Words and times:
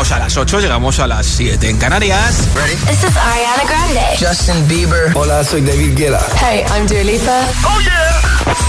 llegamos 0.00 0.12
a 0.12 0.18
las 0.18 0.36
8, 0.36 0.60
llegamos 0.60 0.98
a 0.98 1.06
las 1.06 1.26
7 1.26 1.68
en 1.68 1.76
Canarias. 1.76 2.48
This 2.86 3.04
is 3.04 3.14
Ariana 3.16 3.64
Grande. 3.68 4.00
Justin 4.18 4.66
Bieber. 4.66 5.12
Hola, 5.14 5.44
soy 5.44 5.60
David 5.60 5.94
Guetta. 5.94 6.26
Hey, 6.40 6.64
I'm 6.74 6.86
Dua 6.86 7.02
Lipa. 7.04 7.46
Oh 7.64 7.78
yeah. 7.80 8.18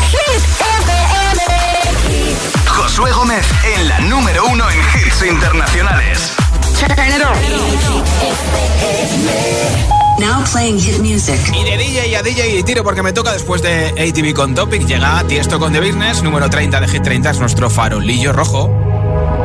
Hit 0.09 0.43
FM. 0.59 1.41
Josué 2.65 3.11
Gómez 3.13 3.45
en 3.75 3.87
la 3.87 3.99
número 4.01 4.45
uno 4.47 4.69
en 4.69 4.79
hits 4.79 5.23
internacionales. 5.25 6.33
Turn 6.77 6.91
it 6.91 7.23
on. 7.23 7.37
Now 10.19 10.43
playing 10.51 10.81
hit 10.81 10.99
music. 10.99 11.39
Y 11.53 11.63
de 11.63 11.77
DJ 11.77 12.17
a 12.17 12.23
DJ 12.23 12.59
y 12.59 12.63
tiro 12.63 12.83
porque 12.83 13.03
me 13.03 13.13
toca 13.13 13.31
después 13.31 13.61
de 13.61 13.87
ATV 13.91 14.33
con 14.33 14.53
Topic. 14.53 14.85
Llega 14.85 15.23
Tiesto 15.27 15.59
con 15.59 15.71
The 15.71 15.79
Business, 15.79 16.23
número 16.23 16.49
30 16.49 16.81
de 16.81 16.89
Hit 16.89 17.03
30, 17.03 17.29
es 17.29 17.39
nuestro 17.39 17.69
farolillo 17.69 18.33
rojo. 18.33 18.90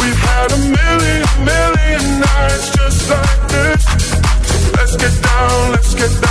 We've 0.00 0.20
had 0.30 0.48
a 0.52 0.60
million, 0.78 1.24
million 1.44 2.20
nights 2.20 2.66
just 2.76 3.10
like 3.10 3.42
this. 3.54 3.82
So 4.48 4.56
let's 4.78 4.96
get 4.96 5.14
down, 5.22 5.72
let's 5.72 5.94
get 5.94 6.12
down. 6.22 6.28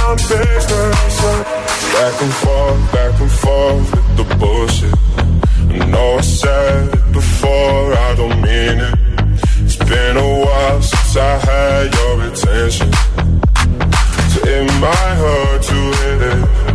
Back 1.98 2.22
and 2.22 2.34
forth, 2.34 2.92
back 2.92 3.20
and 3.20 3.32
forth 3.32 3.92
with 3.92 4.18
the 4.18 4.36
bullshit. 4.40 4.96
I 5.82 5.86
know 5.88 6.18
I 6.18 6.22
said 6.22 6.94
it 6.94 7.12
before, 7.12 7.94
I 7.94 8.16
don't 8.16 8.42
mean 8.42 8.80
it. 8.88 8.96
It's 9.64 9.76
been 9.76 10.18
a 10.18 10.40
while 10.46 10.82
since 10.82 11.18
I 11.18 11.38
had 11.38 11.94
your 11.94 12.22
attention. 12.28 12.92
So 14.32 14.40
it 14.48 14.66
might 14.80 15.16
hurt 15.22 15.62
to 15.64 15.74
hit 15.74 16.22
it. 16.22 16.67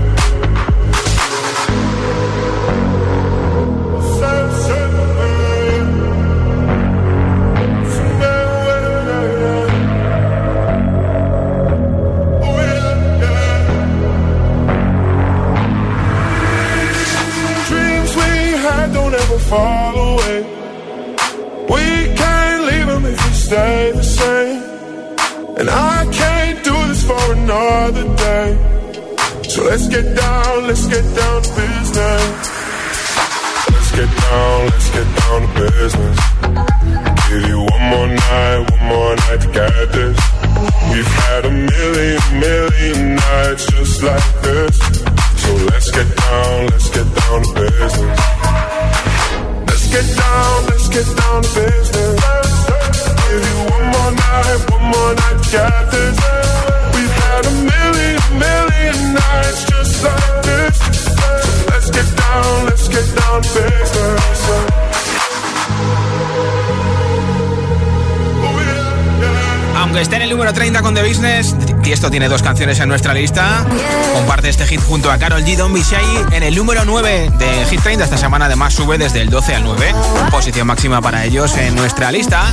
Tiesto 72.02 72.10
tiene 72.10 72.28
dos 72.28 72.42
canciones 72.42 72.80
en 72.80 72.88
nuestra 72.88 73.14
lista. 73.14 73.64
Comparte 74.12 74.48
este 74.48 74.66
hit 74.66 74.80
junto 74.82 75.12
a 75.12 75.18
Carol 75.18 75.44
G. 75.44 75.54
Don 75.56 75.72
Bishai 75.72 76.04
en 76.32 76.42
el 76.42 76.56
número 76.56 76.84
9 76.84 77.30
de 77.38 77.66
Hit 77.66 77.80
30. 77.80 78.02
Esta 78.02 78.18
semana 78.18 78.46
además 78.46 78.74
sube 78.74 78.98
desde 78.98 79.20
el 79.20 79.30
12 79.30 79.54
al 79.54 79.62
9. 79.62 79.94
Posición 80.32 80.66
máxima 80.66 81.00
para 81.00 81.24
ellos 81.24 81.56
en 81.56 81.76
nuestra 81.76 82.10
lista. 82.10 82.50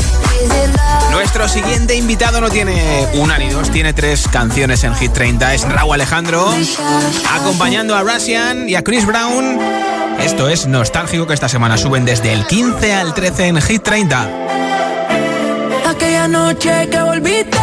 Nuestro 1.10 1.50
siguiente 1.50 1.96
invitado 1.96 2.42
no 2.42 2.52
tiene 2.52 3.08
una 3.16 3.40
ni 3.40 3.50
dos, 3.50 3.72
tiene 3.72 3.92
tres 3.92 4.28
canciones 4.28 4.84
en 4.84 4.94
Hit 4.94 5.14
30. 5.14 5.56
Es 5.56 5.64
Raúl 5.64 5.96
Alejandro, 5.96 6.54
acompañando 7.34 7.96
a 7.96 8.04
Russian 8.04 8.70
y 8.70 8.76
a 8.76 8.84
Chris 8.84 9.08
Brown. 9.08 9.58
Esto 10.20 10.48
es 10.48 10.68
nostálgico 10.68 11.26
que 11.26 11.34
esta 11.34 11.50
semana 11.50 11.76
suben 11.76 12.06
desde 12.06 12.34
el 12.34 12.46
15 12.46 12.94
al 12.94 13.16
13 13.16 13.48
en 13.48 13.62
Hit 13.64 13.82
30. 13.82 14.30
Aquella 15.90 16.28
noche 16.28 16.88
que 16.92 17.02
volviste, 17.02 17.58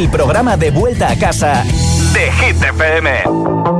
El 0.00 0.08
programa 0.08 0.56
de 0.56 0.70
vuelta 0.70 1.10
a 1.10 1.16
casa 1.18 1.62
de 2.14 2.32
Hit 2.32 2.62
FM. 2.62 3.79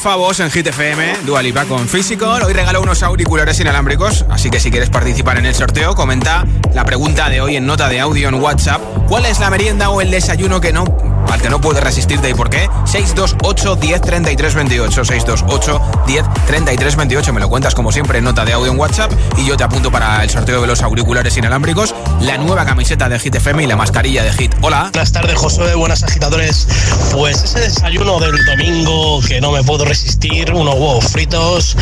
Favos 0.00 0.40
en 0.40 0.50
Hit 0.50 0.66
FM, 0.66 1.18
Dua 1.26 1.42
Lipa 1.42 1.66
con 1.66 1.86
Physical. 1.86 2.42
Hoy 2.42 2.54
regalo 2.54 2.80
unos 2.80 3.02
auriculares 3.02 3.60
inalámbricos, 3.60 4.24
así 4.30 4.48
que 4.48 4.58
si 4.58 4.70
quieres 4.70 4.88
participar 4.88 5.36
en 5.36 5.44
el 5.44 5.54
sorteo, 5.54 5.94
comenta 5.94 6.46
la 6.72 6.84
pregunta 6.84 7.28
de 7.28 7.42
hoy 7.42 7.56
en 7.56 7.66
nota 7.66 7.88
de 7.88 8.00
audio 8.00 8.28
en 8.28 8.36
WhatsApp. 8.36 8.80
¿Cuál 9.08 9.26
es 9.26 9.40
la 9.40 9.50
merienda 9.50 9.90
o 9.90 10.00
el 10.00 10.10
desayuno 10.10 10.60
que 10.60 10.72
no 10.72 10.84
al 11.28 11.40
que 11.40 11.48
no 11.48 11.60
puedes 11.60 11.82
resistirte 11.82 12.30
y 12.30 12.34
por 12.34 12.50
qué? 12.50 12.68
628 12.84 13.76
10 13.76 14.00
33 14.00 14.54
28 14.54 15.04
628 15.04 15.80
10 16.06 16.24
33 16.46 16.96
28 16.96 17.32
Me 17.32 17.40
lo 17.40 17.48
cuentas 17.48 17.74
como 17.74 17.92
siempre 17.92 18.18
en 18.18 18.24
nota 18.24 18.44
de 18.44 18.52
audio 18.52 18.72
en 18.72 18.78
WhatsApp 18.78 19.12
y 19.36 19.44
yo 19.44 19.56
te 19.56 19.64
apunto 19.64 19.90
para 19.90 20.22
el 20.22 20.30
sorteo 20.30 20.60
de 20.60 20.66
los 20.66 20.82
auriculares 20.82 21.36
inalámbricos, 21.36 21.94
la 22.20 22.38
nueva 22.38 22.64
camiseta 22.64 23.08
de 23.08 23.18
Hit 23.18 23.34
FM 23.34 23.64
y 23.64 23.66
la 23.66 23.76
mascarilla 23.76 24.22
de 24.22 24.32
Hit. 24.32 24.54
Hola. 24.62 24.90
Buenas 24.92 25.12
tardes, 25.12 25.36
Josué, 25.36 25.74
buenas 25.74 26.02
agitadores. 26.02 26.66
Pues 27.12 27.42
ese 27.42 27.60
desayuno 27.60 28.18
del 28.18 28.44
domingo 28.44 29.20
que 29.26 29.40
no 29.40 29.52
me 29.52 29.62
puedo 29.62 29.84
resistir, 29.84 30.52
unos 30.52 30.74
huevos 30.74 31.06
fritos 31.06 31.76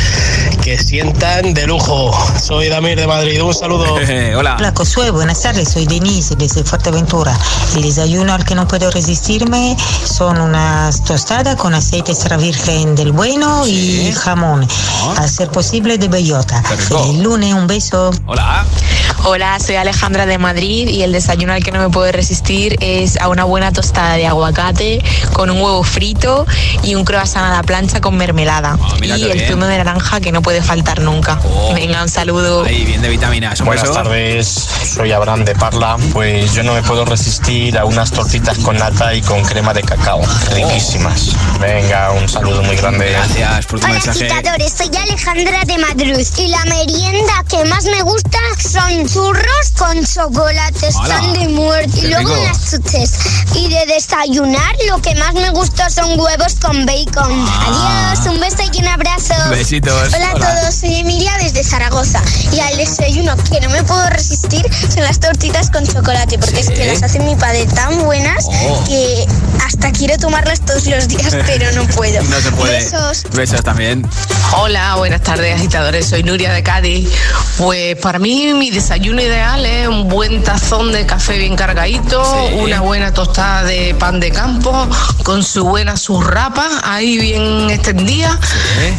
que 0.63 0.79
sientan 0.79 1.55
de 1.55 1.67
lujo. 1.67 2.13
Soy 2.39 2.69
Damir 2.69 2.99
de 2.99 3.07
Madrid, 3.07 3.43
un 3.43 3.55
saludo. 3.55 3.95
Hola. 4.37 4.57
Hola 4.59 4.73
Josué, 4.77 5.11
buenas 5.11 5.43
tardes, 5.43 5.71
soy 5.71 5.87
Denise 5.87 6.37
desde 6.37 6.65
Fuerteventura. 6.65 7.37
El 7.75 7.83
desayuno 7.83 8.33
al 8.33 8.45
que 8.45 8.55
no 8.55 8.67
puedo 8.67 8.91
son 10.05 10.41
unas 10.41 11.05
tostadas 11.05 11.57
con 11.57 11.75
aceite 11.75 12.13
extra 12.13 12.37
virgen 12.37 12.95
del 12.95 13.13
bueno 13.13 13.67
y 13.67 14.13
jamón, 14.13 14.67
a 15.17 15.29
ser 15.29 15.49
posible 15.51 15.97
de 15.97 16.09
bellota. 16.09 16.63
Feliz 16.63 17.23
lunes, 17.23 17.55
un 17.55 17.67
beso. 17.67 18.11
Hola. 18.27 18.67
Hola, 19.25 19.59
soy 19.61 19.75
Alejandra 19.77 20.27
de 20.27 20.39
Madrid 20.39 20.89
y 20.89 21.03
el 21.03 21.13
desayuno 21.13 21.53
al 21.53 21.63
que 21.63 21.71
no 21.73 21.81
me 21.81 21.91
puedo 21.91 22.11
resistir 22.13 22.77
es 22.81 23.21
a 23.21 23.29
una 23.29 23.45
buena 23.45 23.73
tostada 23.73 24.15
de 24.15 24.27
aguacate 24.27 25.03
con 25.33 25.51
un 25.51 25.61
huevo 25.61 25.83
frito 25.83 26.47
y 26.83 26.95
un 26.95 27.05
croissant 27.05 27.45
a 27.47 27.51
la 27.57 27.63
plancha 27.63 28.01
con 28.01 28.17
mermelada. 28.17 28.79
Mira 29.01 29.19
y 29.19 29.25
el 29.25 29.33
bien. 29.39 29.51
zumo 29.51 29.67
de 29.67 29.77
naranja 29.77 30.21
que 30.21 30.33
no 30.33 30.41
puede 30.41 30.63
faltar 30.63 31.01
nunca. 31.01 31.39
Oh. 31.45 31.75
Venga, 31.75 32.03
un 32.03 32.09
saludo. 32.09 32.65
Ahí, 32.65 32.85
bien 32.87 33.03
de 33.03 33.09
vitaminas. 33.09 33.61
Buenas 33.61 33.83
beso. 33.83 33.95
tardes, 33.95 34.47
soy 34.95 35.13
Abraham 35.13 35.45
de 35.45 35.55
Parla. 35.55 35.97
Pues 36.13 36.55
yo 36.55 36.63
no 36.63 36.73
me 36.73 36.83
puedo 36.83 37.05
resistir 37.05 37.77
a 37.77 37.85
unas 37.85 38.11
tortitas 38.13 38.59
con 38.59 38.77
nata 38.79 39.15
y 39.15 39.21
con 39.21 39.43
crema 39.45 39.75
de 39.75 39.83
cacao. 39.83 40.23
Riquísimas. 40.55 41.37
Venga, 41.61 42.13
un 42.13 42.29
saludo 42.29 42.63
muy 42.63 42.77
grande. 42.77 43.11
Gracias 43.11 43.67
por 43.67 43.81
tu 43.81 43.85
Hola 43.87 43.95
mensaje. 43.95 44.31
agitadores, 44.31 44.73
soy 44.73 44.91
Alejandra 44.97 45.65
de 45.67 45.79
Madrid 45.79 46.27
y 46.39 46.47
la 46.49 46.65
merienda 46.65 47.45
que 47.49 47.65
más 47.65 47.85
me 47.85 48.01
gusta 48.03 48.39
son 48.59 49.08
churros 49.13 49.71
con 49.77 50.05
chocolate, 50.05 50.87
¡Hala! 50.89 51.15
están 51.17 51.33
de 51.35 51.49
muerte. 51.49 52.01
¡Qué 52.01 52.07
Y 52.07 52.11
luego 52.11 52.29
rico! 52.35 52.41
unas 52.43 52.71
chuches. 52.71 53.13
Y 53.55 53.69
de 53.69 53.87
desayunar, 53.87 54.77
lo 54.89 55.01
que 55.01 55.15
más 55.17 55.35
me 55.35 55.51
gusta 55.51 55.89
son 55.91 56.19
huevos 56.19 56.55
con 56.61 56.85
bacon. 56.87 57.47
Ah. 57.49 58.13
Adiós, 58.15 58.27
un 58.35 58.41
beso 58.41 58.57
y 58.73 58.79
un 58.81 58.89
abrazo. 58.89 59.35
Besitos. 59.51 60.13
Hola 60.15 60.31
a 60.31 60.35
Hola. 60.35 60.61
todos, 60.61 60.75
soy 60.75 60.95
Emilia 60.97 61.33
desde 61.43 61.65
Zaragoza. 61.65 62.21
Y 62.53 62.61
al 62.61 62.77
desayuno 62.77 63.35
que 63.51 63.61
no 63.61 63.71
me 63.71 63.83
puedo 63.85 64.09
resistir 64.11 64.67
son 64.93 65.03
las 65.05 65.19
tortitas 65.21 65.71
con 65.71 65.87
chocolate, 65.87 66.39
porque 66.39 66.61
es 66.61 66.71
que 66.71 66.87
las 66.87 67.03
hace 67.03 67.19
mi 67.21 67.35
padre 67.37 67.67
tan 67.67 68.03
buenas 68.05 68.45
Oh. 68.51 68.85
que 68.87 69.27
hasta 69.65 69.91
quiero 69.93 70.17
tomarlas 70.19 70.61
todos 70.61 70.85
los 70.87 71.09
días, 71.09 71.35
pero 71.47 71.71
no 71.73 71.85
puedo. 71.89 72.23
No 72.25 72.41
se 72.41 72.53
puede. 72.53 72.77
Besos. 72.79 73.25
Besos 73.33 73.63
también. 73.63 74.09
Hola, 74.57 74.97
buenas 74.97 75.23
tardes 75.23 75.55
agitadores, 75.57 76.07
soy 76.07 76.23
Nuria 76.23 76.53
de 76.53 76.63
Cádiz. 76.63 77.09
Pues 77.57 77.97
para 77.97 78.19
mí 78.19 78.53
mi 78.55 78.71
desayuno 78.71 78.98
ideal 79.05 79.65
es 79.65 79.89
un 79.89 80.09
buen 80.09 80.43
tazón 80.43 80.93
de 80.93 81.07
café 81.07 81.39
bien 81.39 81.57
cargadito, 81.57 82.23
Sí. 82.25 82.55
una 82.57 82.81
buena 82.81 83.13
tostada 83.15 83.65
de 83.65 83.95
pan 83.99 84.21
de 84.21 84.31
campo 84.31 84.73
con 85.23 85.43
su 85.43 85.65
buena 85.65 85.97
surrapa 85.97 86.67
ahí 86.85 87.19
bien 87.19 87.71
extendida 87.71 88.39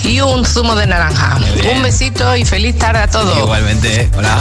y 0.03 0.21
un 0.21 0.45
zumo 0.45 0.75
de 0.75 0.87
naranja. 0.87 1.37
Un 1.75 1.81
besito 1.83 2.35
y 2.35 2.45
feliz 2.45 2.77
tarde 2.77 2.99
a 3.03 3.07
todos. 3.07 3.37
Igualmente. 3.37 4.09
Hola. 4.17 4.39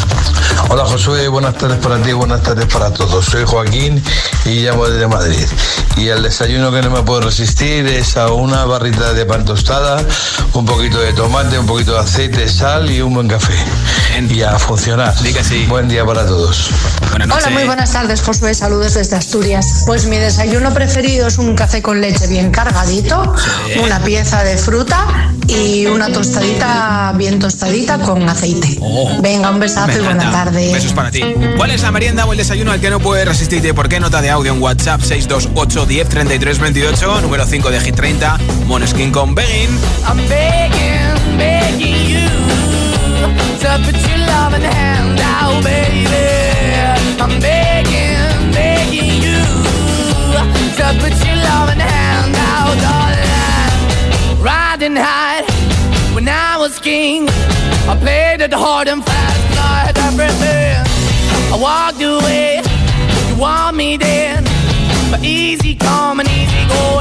Hola 0.70 0.84
Josué, 0.84 1.28
buenas 1.28 1.54
tardes 1.56 1.78
para 1.78 2.00
ti, 2.02 2.12
buenas 2.12 2.42
tardes 2.42 2.66
para 2.66 2.92
todos. 2.92 3.24
Soy 3.24 3.44
Joaquín 3.44 4.02
y 4.44 4.62
llamo 4.62 4.86
desde 4.88 5.06
Madrid. 5.08 5.46
Y 5.96 6.08
el 6.08 6.22
desayuno 6.22 6.70
que 6.70 6.82
no 6.82 6.90
me 6.90 7.02
puedo 7.02 7.22
resistir 7.22 7.86
es 7.86 8.16
a 8.16 8.32
una 8.32 8.64
barrita 8.64 9.12
de 9.12 9.24
pan 9.26 9.44
tostada, 9.44 10.00
un 10.52 10.64
poquito 10.66 11.00
de 11.00 11.12
tomate, 11.12 11.58
un 11.58 11.66
poquito 11.66 11.94
de 11.94 12.00
aceite, 12.00 12.48
sal 12.48 12.90
y 12.90 13.00
un 13.00 13.14
buen 13.14 13.28
café. 13.28 13.54
Y 14.30 14.42
a 14.42 14.58
funcionar. 14.58 15.14
Buen 15.68 15.88
día 15.88 16.04
para 16.04 16.26
todos. 16.26 16.70
Buenas 17.10 17.30
Hola, 17.34 17.50
muy 17.50 17.64
buenas 17.64 17.90
tardes, 17.90 18.20
Josué. 18.20 18.52
Saludos 18.52 18.94
desde 18.94 19.16
Asturias. 19.16 19.84
Pues 19.86 20.04
mi 20.04 20.18
desayuno 20.18 20.74
preferido 20.74 21.26
es 21.26 21.38
un 21.38 21.54
café 21.54 21.80
con 21.80 22.02
leche 22.02 22.26
bien 22.26 22.50
cargadito, 22.50 23.34
Sí. 23.72 23.78
una 23.78 23.98
pieza 24.00 24.44
de 24.44 24.58
fruta 24.58 25.32
y 25.46 25.86
una 25.86 26.12
tostadita 26.12 27.14
bien 27.16 27.38
tostadita 27.38 27.98
con 27.98 28.28
aceite. 28.28 28.78
Venga, 29.22 29.50
un 29.50 29.58
besazo 29.58 29.98
y 29.98 30.02
buena 30.04 30.30
tarde. 30.30 30.70
Besos 30.70 30.92
para 30.92 31.10
ti. 31.10 31.22
¿Cuál 31.56 31.70
es 31.70 31.80
la 31.80 31.92
merienda 31.92 32.26
o 32.26 32.32
el 32.32 32.38
desayuno 32.38 32.72
al 32.72 32.80
que 32.80 32.90
no 32.90 33.00
puedes 33.00 33.26
resistirte? 33.26 33.72
¿Por 33.72 33.88
qué 33.88 34.00
nota 34.00 34.20
de 34.20 34.28
audio 34.28 34.52
en 34.52 34.60
WhatsApp 34.60 35.00
628 35.00 35.86
10 35.86 36.08
33 36.10 36.58
28, 36.58 37.20
número 37.22 37.46
5 37.46 37.70
de 37.70 37.80
Hit 37.80 37.94
30, 37.94 38.38
Moneskin 38.66 39.10
con 39.10 39.34
Begin? 39.34 39.70
I'm 40.06 40.18
begging, 40.28 41.38
begging 41.38 42.06
you 42.06 42.37
to 43.62 43.70
put 43.84 43.96
your 44.08 44.20
love 44.32 44.54
in 44.54 44.62
the 44.62 44.72
hand 44.80 45.20
out, 45.20 45.62
baby. 45.64 46.26
I'm 47.22 47.34
begging, 47.40 48.52
begging 48.52 49.22
you 49.26 49.42
to 50.78 50.86
put 51.02 51.14
your 51.26 51.38
love 51.48 51.68
in 51.72 51.78
the 51.78 51.88
hand 51.96 52.34
out, 52.52 52.76
darling. 52.84 54.42
Riding 54.42 54.96
high 54.96 55.42
when 56.14 56.28
I 56.28 56.56
was 56.58 56.78
king, 56.78 57.28
I 57.88 57.96
played 58.00 58.40
it 58.40 58.52
hard 58.52 58.88
and 58.88 59.04
fast, 59.04 59.38
I 59.58 59.92
everything. 60.08 60.82
I 61.52 61.56
walked 61.56 62.02
away, 62.02 62.60
you 63.28 63.36
want 63.40 63.76
me 63.76 63.96
then. 63.96 64.44
But 65.10 65.22
easy 65.24 65.74
come 65.74 66.20
and 66.20 66.28
easy 66.28 66.62
go, 66.68 67.00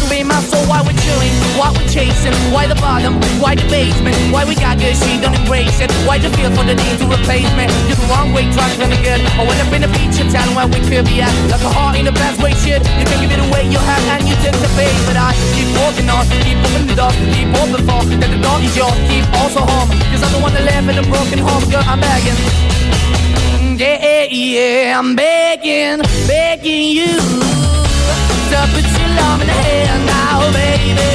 my. 0.31 0.61
Why 0.71 0.79
we're 0.87 0.95
chilling, 1.03 1.33
why 1.59 1.69
we're 1.75 1.87
chasing, 1.91 2.31
why 2.53 2.67
the 2.67 2.75
bottom, 2.79 3.19
why 3.43 3.55
the 3.55 3.67
basement, 3.67 4.15
why 4.31 4.45
we 4.45 4.55
got 4.55 4.79
good, 4.79 4.95
she 4.95 5.19
don't 5.19 5.35
embrace 5.35 5.83
it. 5.83 5.91
Why 6.07 6.17
the 6.17 6.29
feel 6.31 6.51
for 6.55 6.63
the 6.63 6.75
need 6.75 6.97
to 7.03 7.05
replace 7.11 7.49
me? 7.59 7.67
You're 7.91 7.99
the 7.99 8.07
wrong 8.07 8.31
way, 8.31 8.47
trying 8.55 8.71
to 8.79 8.87
good. 9.03 9.19
I 9.35 9.43
went 9.43 9.59
up 9.59 9.73
in 9.75 9.83
a 9.83 9.91
feature 9.91 10.27
town 10.31 10.55
where 10.55 10.67
we 10.67 10.79
could 10.87 11.05
be 11.05 11.19
at. 11.21 11.31
Like 11.51 11.63
a 11.63 11.71
heart 11.71 11.99
in 11.99 12.05
the 12.05 12.15
best 12.15 12.41
way, 12.41 12.55
shit. 12.63 12.79
You 12.99 13.05
can 13.05 13.19
give 13.19 13.31
it 13.35 13.41
away, 13.43 13.67
you 13.67 13.79
have, 13.79 14.03
and 14.15 14.23
you 14.27 14.35
tend 14.39 14.55
to 14.55 14.69
pay. 14.79 14.91
But 15.03 15.19
I 15.19 15.35
keep 15.51 15.67
walking 15.75 16.07
on, 16.07 16.23
keep 16.45 16.57
moving 16.63 16.87
the 16.87 16.95
door, 16.95 17.11
keep 17.35 17.51
open 17.59 17.83
for 17.83 18.01
that 18.07 18.31
the 18.31 18.39
door 18.39 18.57
is 18.63 18.71
yours, 18.71 18.95
keep 19.11 19.27
also 19.43 19.61
home. 19.67 19.91
Cause 20.11 20.23
I'm 20.23 20.31
the 20.31 20.39
one 20.39 20.53
that 20.55 20.63
live 20.63 20.87
in 20.87 20.97
a 21.03 21.05
broken 21.11 21.39
home, 21.39 21.63
girl, 21.67 21.83
I'm 21.83 21.99
begging. 21.99 22.39
Yeah, 23.75 23.99
Yeah, 23.99 24.25
yeah, 24.31 24.99
I'm 24.99 25.15
begging, 25.15 25.99
begging 26.27 26.95
you 26.95 27.60
to 28.51 28.57
your 28.57 29.37
the 29.39 30.05
now, 30.05 30.51
baby. 30.51 31.13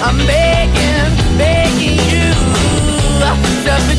I'm 0.00 0.18
begging, 0.26 1.08
begging 1.36 1.98
you 2.12 2.28
to 3.20 3.28
put 3.42 3.58
your 3.66 3.80
the 3.88 3.96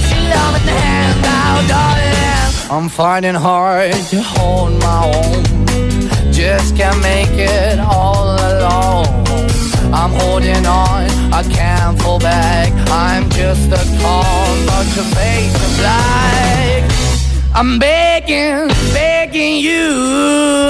darling. 1.67 2.71
I'm 2.71 2.89
finding 2.89 3.35
hard 3.35 3.93
to 4.11 4.21
hold 4.21 4.73
my 4.79 4.99
own. 5.13 5.43
Just 6.31 6.75
can't 6.75 6.99
make 7.01 7.35
it 7.37 7.79
all 7.79 8.35
alone. 8.51 9.05
I'm 9.93 10.11
holding 10.21 10.65
on, 10.65 11.05
I 11.33 11.43
can't 11.43 12.01
fall 12.01 12.19
back. 12.19 12.71
I'm 12.89 13.29
just 13.29 13.71
a 13.71 13.83
call, 14.01 14.45
but 14.65 14.85
your 14.95 15.05
face 15.17 15.55
is 15.65 15.77
black. 15.79 16.83
I'm 17.53 17.77
begging, 17.77 18.67
begging 18.93 19.57
you. 19.57 20.69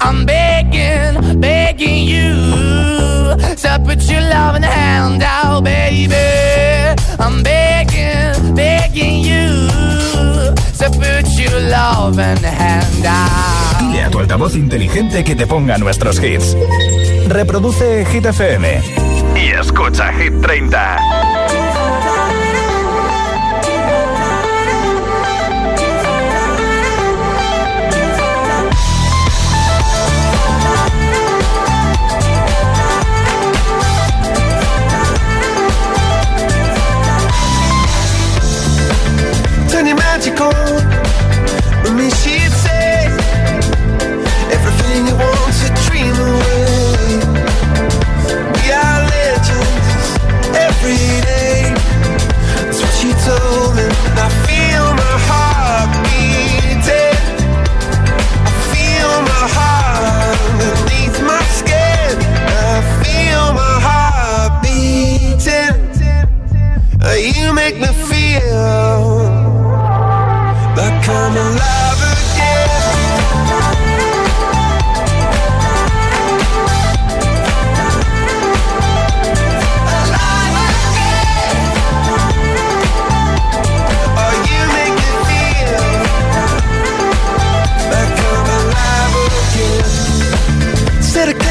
I'm 0.00 0.24
begging, 0.24 1.40
begging 1.40 2.04
you. 2.08 2.34
So 3.56 3.78
put 3.84 4.02
your 4.08 4.22
loving 4.22 4.62
hand 4.62 5.22
out, 5.22 5.62
baby. 5.62 6.14
I'm 7.18 7.42
begging, 7.42 8.54
begging 8.54 9.22
you. 9.22 9.68
So 10.72 10.86
put 10.90 11.26
your 11.38 11.60
loving 11.68 12.42
hand 12.42 13.06
out. 13.06 13.78
Dile 13.80 14.04
a 14.04 14.10
tu 14.10 14.18
altavoz 14.18 14.54
inteligente 14.54 15.22
que 15.22 15.34
te 15.34 15.46
ponga 15.46 15.78
nuestros 15.78 16.18
hits. 16.18 16.56
Reproduce 17.28 18.06
Hit 18.06 18.26
FM. 18.26 18.80
Y 19.36 19.50
escucha 19.50 20.12
Hit 20.12 20.40
30. 20.40 21.49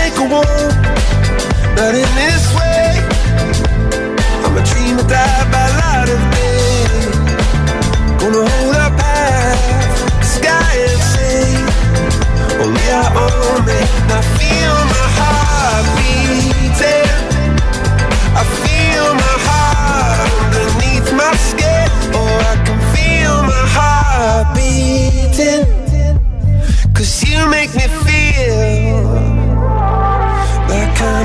like 0.09 0.19
a 0.19 0.33
wolf. 0.33 0.73
But 1.75 1.95
in 1.95 2.09
this 2.15 2.45
way, 2.55 2.91
I'm 4.43 4.57
a 4.57 4.63
dreamer 4.63 5.03
that 5.03 5.45
by 5.53 5.65
light 5.81 6.09
of 6.15 6.21
day. 6.33 6.79
Gonna 8.19 8.49
hold 8.49 8.75
up 8.75 8.93
high, 8.99 9.55
sky 10.23 10.73
and 10.87 11.01
sea. 11.11 11.57
Only 12.61 12.85
our 12.99 13.11
own 13.25 13.65
make. 13.65 13.91
Now 14.07 14.21
feel 14.37 14.75
my 14.93 15.07
heart. 15.17 15.38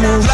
Like 0.04 0.33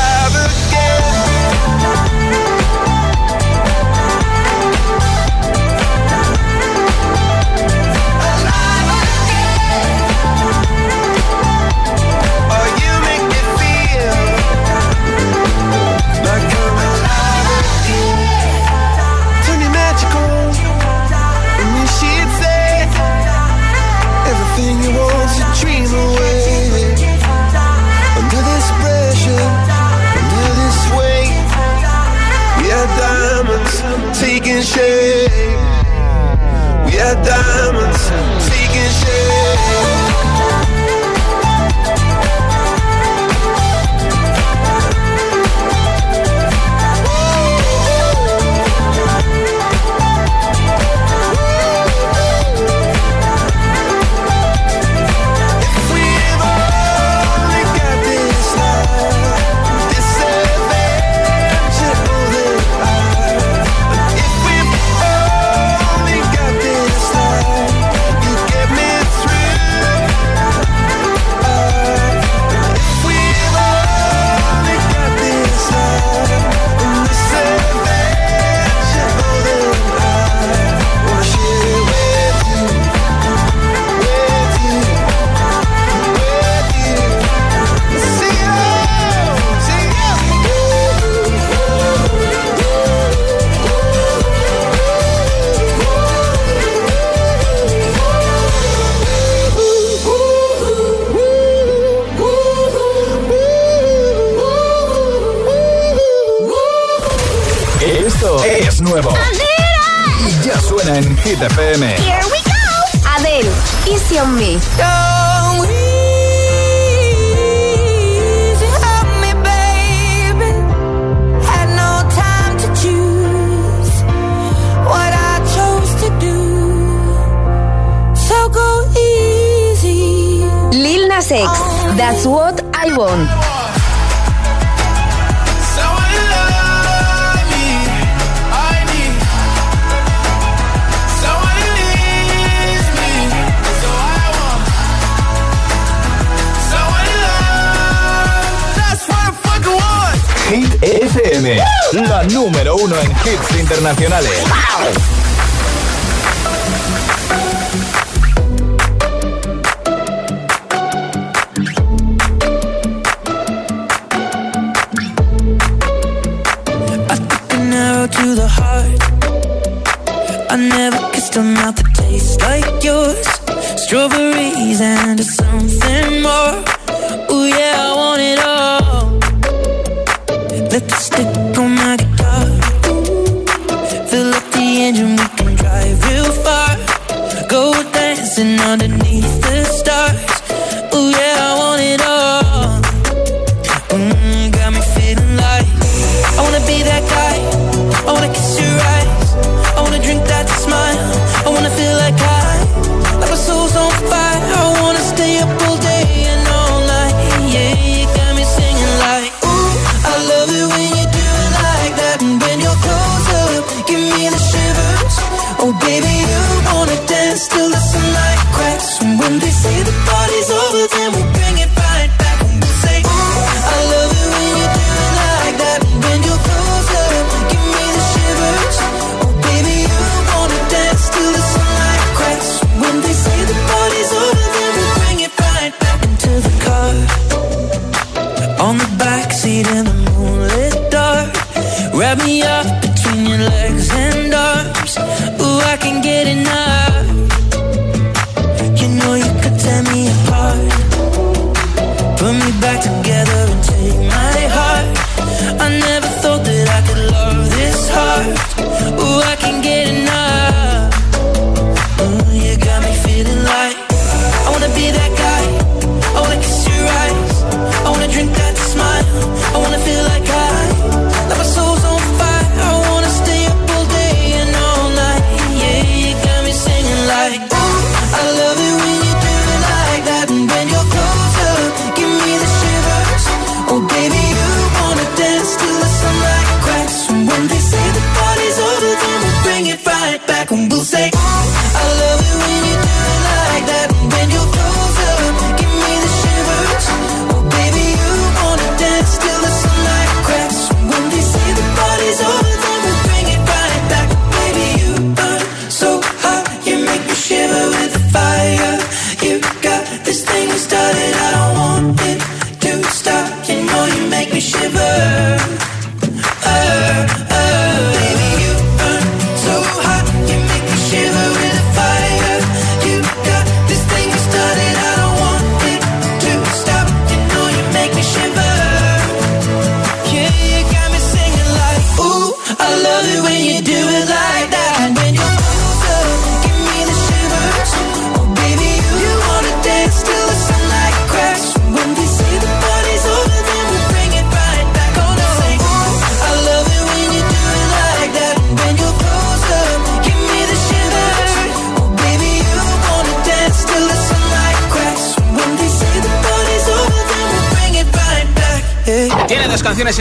uno 152.83 152.99
en 152.99 153.11
hits 153.11 153.59
internacionales. 153.59 155.20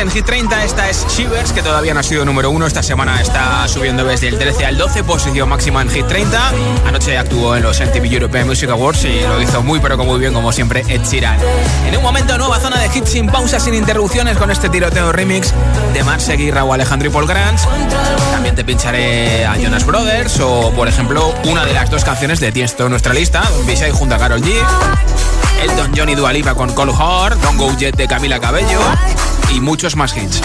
En 0.09 0.15
Hit 0.15 0.25
30. 0.25 0.63
Esta 0.63 0.89
es 0.89 1.05
Shivers, 1.07 1.53
que 1.53 1.61
todavía 1.61 1.93
no 1.93 1.99
ha 1.99 2.03
sido 2.03 2.25
número 2.25 2.49
uno. 2.49 2.65
Esta 2.65 2.81
semana 2.81 3.21
está 3.21 3.67
subiendo 3.67 4.03
desde 4.03 4.27
el 4.27 4.37
13 4.37 4.65
al 4.65 4.77
12, 4.77 5.03
posición 5.03 5.49
máxima 5.49 5.81
en 5.81 5.89
Hit 5.89 6.07
30. 6.07 6.51
Anoche 6.87 7.17
actuó 7.17 7.55
en 7.55 7.63
los 7.63 7.79
MTV 7.79 8.05
European 8.05 8.47
Music 8.47 8.69
Awards 8.69 9.05
y 9.05 9.21
lo 9.21 9.41
hizo 9.41 9.61
muy, 9.61 9.79
pero 9.79 9.97
que 9.97 10.03
muy 10.03 10.19
bien, 10.19 10.33
como 10.33 10.51
siempre, 10.51 10.83
Ed 10.87 11.01
Sheeran. 11.03 11.37
En 11.87 11.97
un 11.97 12.03
momento, 12.03 12.37
nueva 12.37 12.59
zona 12.59 12.79
de 12.79 12.87
hits 12.87 13.09
sin 13.09 13.27
pausa, 13.27 13.59
sin 13.59 13.73
interrupciones, 13.73 14.37
con 14.37 14.51
este 14.51 14.69
tiroteo 14.69 15.11
remix 15.11 15.53
de 15.93 16.35
y 16.37 16.51
Raúl 16.51 16.73
Alejandro 16.73 17.09
y 17.09 17.11
Paul 17.11 17.27
Grants. 17.27 17.67
También 18.31 18.55
te 18.55 18.63
pincharé 18.63 19.45
a 19.45 19.57
Jonas 19.57 19.85
Brothers 19.85 20.39
o, 20.39 20.71
por 20.71 20.87
ejemplo, 20.87 21.33
una 21.45 21.65
de 21.65 21.73
las 21.73 21.89
dos 21.89 22.03
canciones 22.03 22.39
de 22.39 22.51
Tiesto 22.51 22.85
en 22.85 22.91
nuestra 22.91 23.13
lista, 23.13 23.41
Don 23.55 23.65
Bishai 23.65 23.91
junto 23.91 24.15
a 24.15 24.17
Carol 24.17 24.41
G. 24.41 24.53
Elton 25.61 25.91
John 25.95 26.09
y 26.09 26.15
Dua 26.15 26.31
Lipa 26.31 26.55
con 26.55 26.73
Cole 26.73 26.93
Hart, 26.97 27.37
Don't 27.41 27.59
Go 27.59 27.75
Jet 27.77 27.95
de 27.95 28.07
Camila 28.07 28.39
Cabello 28.39 28.79
y 29.51 29.59
muchos 29.61 29.95
más 29.95 30.15
hits. 30.15 30.41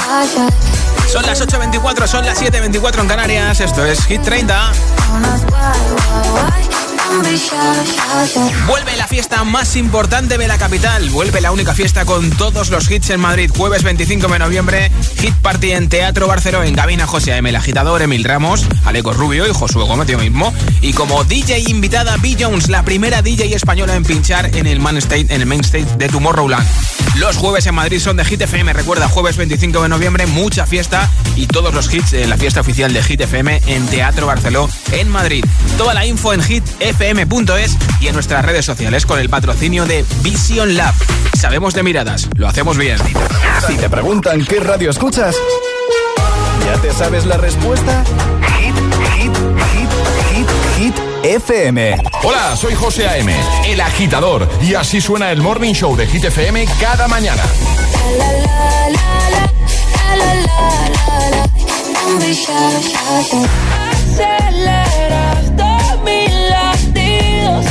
Son 1.10 1.24
las 1.26 1.40
8.24, 1.40 2.06
son 2.06 2.24
las 2.24 2.40
7.24 2.40 3.00
en 3.00 3.08
Canarias, 3.08 3.60
esto 3.60 3.84
es 3.84 4.04
Hit 4.06 4.22
30. 4.22 4.72
Vuelve 8.66 8.96
la 8.96 9.06
fiesta 9.06 9.44
más 9.44 9.76
importante 9.76 10.36
de 10.36 10.48
la 10.48 10.58
capital. 10.58 11.08
Vuelve 11.10 11.40
la 11.40 11.52
única 11.52 11.74
fiesta 11.74 12.04
con 12.04 12.30
todos 12.30 12.70
los 12.70 12.90
hits 12.90 13.10
en 13.10 13.20
Madrid. 13.20 13.50
Jueves 13.56 13.84
25 13.84 14.26
de 14.26 14.38
noviembre, 14.38 14.90
Hit 15.20 15.34
Party 15.34 15.72
en 15.72 15.88
Teatro 15.88 16.26
Barceló. 16.26 16.64
En 16.64 16.74
Gabina 16.74 17.06
José 17.06 17.32
A.M. 17.34 17.48
El 17.48 17.56
Agitador, 17.56 18.02
Emil 18.02 18.24
Ramos, 18.24 18.66
Aleco 18.84 19.12
Rubio 19.12 19.46
y 19.48 19.52
Josué 19.52 19.84
Gómez 19.84 20.08
yo 20.08 20.18
mismo. 20.18 20.52
Y 20.80 20.92
como 20.92 21.22
DJ 21.24 21.60
invitada, 21.68 22.16
B. 22.16 22.36
Jones, 22.38 22.68
la 22.68 22.82
primera 22.84 23.22
DJ 23.22 23.54
española 23.54 23.94
en 23.94 24.04
pinchar 24.04 24.56
en 24.56 24.66
el, 24.66 24.80
main 24.80 24.96
stage, 24.96 25.26
en 25.28 25.40
el 25.40 25.46
main 25.46 25.60
stage 25.60 25.96
de 25.96 26.08
Tomorrowland. 26.08 26.66
Los 27.18 27.36
jueves 27.36 27.64
en 27.66 27.74
Madrid 27.74 28.00
son 28.00 28.16
de 28.16 28.24
Hit 28.24 28.40
FM. 28.40 28.72
Recuerda, 28.72 29.08
jueves 29.08 29.36
25 29.36 29.82
de 29.82 29.88
noviembre, 29.88 30.26
mucha 30.26 30.66
fiesta 30.66 31.08
y 31.36 31.46
todos 31.46 31.72
los 31.72 31.92
hits 31.92 32.10
de 32.10 32.26
la 32.26 32.36
fiesta 32.36 32.60
oficial 32.60 32.92
de 32.92 33.02
Hit 33.02 33.20
FM 33.20 33.62
en 33.66 33.86
Teatro 33.86 34.26
Barceló 34.26 34.68
en 34.92 35.08
Madrid. 35.08 35.44
Toda 35.78 35.94
la 35.94 36.04
info 36.06 36.32
en 36.32 36.42
hitfm.es 36.42 37.76
y 38.00 38.08
en 38.08 38.14
nuestras 38.14 38.44
redes 38.44 38.64
sociales 38.64 39.06
con 39.06 39.20
el 39.20 39.28
patrocinio 39.28 39.86
de 39.86 40.04
Vision 40.22 40.76
Lab. 40.76 40.94
Sabemos 41.38 41.72
de 41.74 41.82
miradas, 41.84 42.28
lo 42.36 42.48
hacemos 42.48 42.76
bien. 42.76 42.98
Si 43.66 43.76
te 43.76 43.88
preguntan 43.88 44.44
qué 44.44 44.58
radio 44.60 44.90
escuchas, 44.90 45.36
¿ya 46.66 46.80
te 46.80 46.92
sabes 46.92 47.26
la 47.26 47.36
respuesta? 47.36 48.02
FM. 51.24 51.96
Hola, 52.22 52.54
soy 52.54 52.74
José 52.74 53.08
A.M., 53.08 53.34
el 53.66 53.80
agitador, 53.80 54.46
y 54.60 54.74
así 54.74 55.00
suena 55.00 55.32
el 55.32 55.40
Morning 55.40 55.72
Show 55.72 55.96
de 55.96 56.06
Hit 56.06 56.24
FM 56.24 56.66
cada 56.78 57.08
mañana. 57.08 57.42
Aceleras 63.90 65.42
mis 66.04 66.30
latidos. 66.50 67.64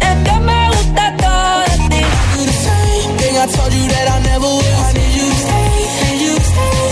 Es 0.00 0.16
que 0.24 0.40
me 0.40 0.68
gusta 0.68 1.16
todo 1.18 1.60
de 1.60 1.76
ti. 1.88 2.02
Thing 3.18 3.36
I 3.36 3.46
told 3.46 3.72
you 3.72 3.86
that 3.86 4.08
I 4.08 4.20
never 4.24 4.46
would. 4.46 4.64
I 4.64 4.92
need 4.94 5.14
you 5.14 5.28
to 5.28 5.34
stay, 5.36 6.10
need 6.10 6.20
you 6.26 6.34
to 6.34 6.42
stay. 6.42 6.90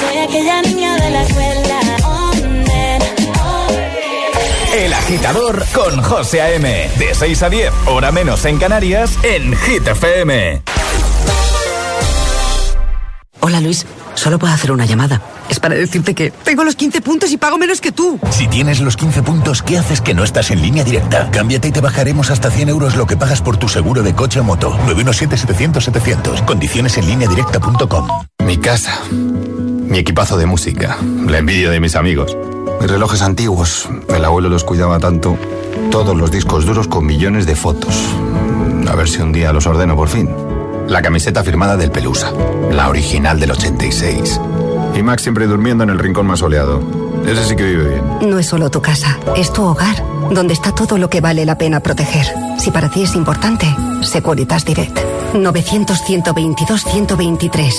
Soy 0.00 0.16
aquella 0.18 0.60
niña 0.60 0.96
de 0.96 1.10
la 1.10 1.22
escuela. 1.22 1.81
Agitador 5.12 5.62
con 5.74 6.00
José 6.00 6.40
A.M. 6.40 6.90
De 6.98 7.14
6 7.14 7.42
a 7.42 7.50
10, 7.50 7.72
hora 7.84 8.10
menos 8.10 8.46
en 8.46 8.56
Canarias, 8.56 9.18
en 9.22 9.54
Hit 9.54 9.86
FM. 9.86 10.62
Hola 13.40 13.60
Luis, 13.60 13.84
solo 14.14 14.38
puedo 14.38 14.54
hacer 14.54 14.72
una 14.72 14.86
llamada. 14.86 15.20
Es 15.50 15.60
para 15.60 15.74
decirte 15.74 16.14
que 16.14 16.30
tengo 16.30 16.64
los 16.64 16.76
15 16.76 17.02
puntos 17.02 17.30
y 17.30 17.36
pago 17.36 17.58
menos 17.58 17.82
que 17.82 17.92
tú. 17.92 18.18
Si 18.30 18.48
tienes 18.48 18.80
los 18.80 18.96
15 18.96 19.22
puntos, 19.22 19.62
¿qué 19.62 19.76
haces 19.76 20.00
que 20.00 20.14
no 20.14 20.24
estás 20.24 20.50
en 20.50 20.62
línea 20.62 20.82
directa? 20.82 21.30
Cámbiate 21.30 21.68
y 21.68 21.72
te 21.72 21.82
bajaremos 21.82 22.30
hasta 22.30 22.50
100 22.50 22.70
euros 22.70 22.96
lo 22.96 23.06
que 23.06 23.18
pagas 23.18 23.42
por 23.42 23.58
tu 23.58 23.68
seguro 23.68 24.02
de 24.02 24.14
coche 24.14 24.40
o 24.40 24.44
moto. 24.44 24.78
917-700-700. 24.86 26.46
Condiciones 26.46 26.96
en 26.96 27.06
línea 27.06 27.28
directa.com. 27.28 28.08
Mi 28.46 28.56
casa. 28.56 29.02
Mi 29.10 29.98
equipazo 29.98 30.38
de 30.38 30.46
música. 30.46 30.96
La 31.26 31.36
envidia 31.36 31.68
de 31.68 31.80
mis 31.80 31.96
amigos. 31.96 32.34
Relojes 32.86 33.22
antiguos. 33.22 33.88
El 34.08 34.24
abuelo 34.24 34.48
los 34.48 34.64
cuidaba 34.64 34.98
tanto. 34.98 35.36
Todos 35.90 36.16
los 36.16 36.30
discos 36.30 36.64
duros 36.66 36.88
con 36.88 37.06
millones 37.06 37.46
de 37.46 37.56
fotos. 37.56 37.94
A 38.88 38.94
ver 38.94 39.08
si 39.08 39.22
un 39.22 39.32
día 39.32 39.52
los 39.52 39.66
ordeno 39.66 39.96
por 39.96 40.08
fin. 40.08 40.28
La 40.88 41.00
camiseta 41.00 41.44
firmada 41.44 41.76
del 41.76 41.90
Pelusa. 41.90 42.32
La 42.70 42.88
original 42.88 43.40
del 43.40 43.52
86. 43.52 44.40
Y 44.94 45.02
Max 45.02 45.22
siempre 45.22 45.46
durmiendo 45.46 45.84
en 45.84 45.90
el 45.90 45.98
rincón 45.98 46.26
más 46.26 46.40
soleado. 46.40 46.82
Ese 47.26 47.44
sí 47.44 47.56
que 47.56 47.64
vive 47.64 47.88
bien. 47.88 48.04
No 48.28 48.38
es 48.38 48.46
solo 48.46 48.70
tu 48.70 48.82
casa, 48.82 49.18
es 49.36 49.52
tu 49.52 49.62
hogar, 49.62 50.04
donde 50.30 50.54
está 50.54 50.74
todo 50.74 50.98
lo 50.98 51.08
que 51.08 51.20
vale 51.20 51.46
la 51.46 51.56
pena 51.56 51.78
proteger. 51.80 52.26
Si 52.58 52.72
para 52.72 52.90
ti 52.90 53.04
es 53.04 53.14
importante, 53.14 53.66
Securitas 54.02 54.64
Direct. 54.64 54.98
900-122-123. 55.34 57.72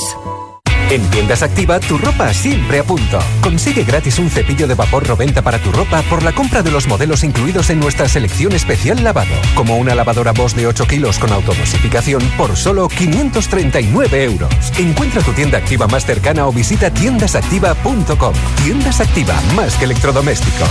En 0.93 1.09
Tiendas 1.09 1.41
Activa, 1.41 1.79
tu 1.79 1.97
ropa 1.97 2.31
siempre 2.35 2.77
a 2.77 2.83
punto. 2.83 3.17
Consigue 3.41 3.83
gratis 3.83 4.19
un 4.19 4.29
cepillo 4.29 4.67
de 4.67 4.75
vapor 4.75 5.09
90 5.09 5.41
para 5.41 5.57
tu 5.57 5.71
ropa 5.71 6.03
por 6.03 6.21
la 6.21 6.33
compra 6.33 6.61
de 6.61 6.69
los 6.69 6.85
modelos 6.85 7.23
incluidos 7.23 7.71
en 7.71 7.79
nuestra 7.79 8.07
selección 8.07 8.51
especial 8.51 9.03
lavado. 9.03 9.33
Como 9.55 9.77
una 9.77 9.95
lavadora 9.95 10.33
Bosch 10.33 10.53
de 10.53 10.67
8 10.67 10.85
kilos 10.85 11.17
con 11.17 11.33
automosificación 11.33 12.21
por 12.37 12.55
solo 12.55 12.87
539 12.89 14.23
euros. 14.23 14.53
Encuentra 14.77 15.23
tu 15.23 15.31
tienda 15.31 15.57
activa 15.57 15.87
más 15.87 16.05
cercana 16.05 16.45
o 16.45 16.53
visita 16.53 16.91
tiendasactiva.com. 16.93 18.33
Tiendas 18.63 19.01
Activa, 19.01 19.33
más 19.55 19.75
que 19.77 19.85
electrodomésticos. 19.85 20.69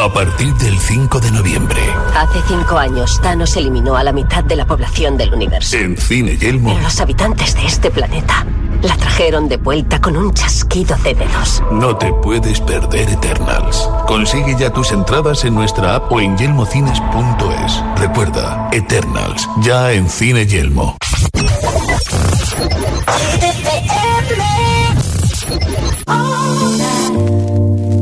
A 0.00 0.12
partir 0.12 0.54
del 0.54 0.78
5 0.78 1.18
de 1.18 1.32
noviembre, 1.32 1.80
Hace 2.16 2.40
cinco 2.46 2.78
años, 2.78 3.20
Thanos 3.20 3.56
eliminó 3.56 3.96
a 3.96 4.04
la 4.04 4.12
mitad 4.12 4.44
de 4.44 4.54
la 4.54 4.66
población 4.66 5.16
del 5.16 5.34
universo. 5.34 5.76
en 5.76 5.96
Cine 5.96 6.36
Yelmo, 6.36 6.70
Pero 6.70 6.82
los 6.82 7.00
habitantes 7.00 7.54
de 7.56 7.66
este 7.66 7.90
planeta 7.90 8.46
la 8.84 8.96
trajeron 8.96 9.48
de 9.48 9.56
vuelta 9.56 10.00
con 10.00 10.16
un 10.16 10.32
chasquido 10.32 10.96
de 10.98 11.14
dedos. 11.14 11.62
no 11.70 11.96
te 11.96 12.12
puedes 12.22 12.60
perder 12.60 13.08
Eternals. 13.08 13.88
Consigue 14.06 14.54
ya 14.58 14.70
tus 14.70 14.92
entradas 14.92 15.44
en 15.44 15.54
nuestra 15.54 15.96
app 15.96 16.12
o 16.12 16.20
en 16.20 16.36
yelmocines.es. 16.36 17.82
Recuerda, 17.96 18.68
Eternals, 18.72 19.48
ya 19.62 19.92
en 19.92 20.08
Cine 20.08 20.46
Yelmo. 20.46 20.96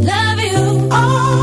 Love 0.04 0.40
you 0.40 1.41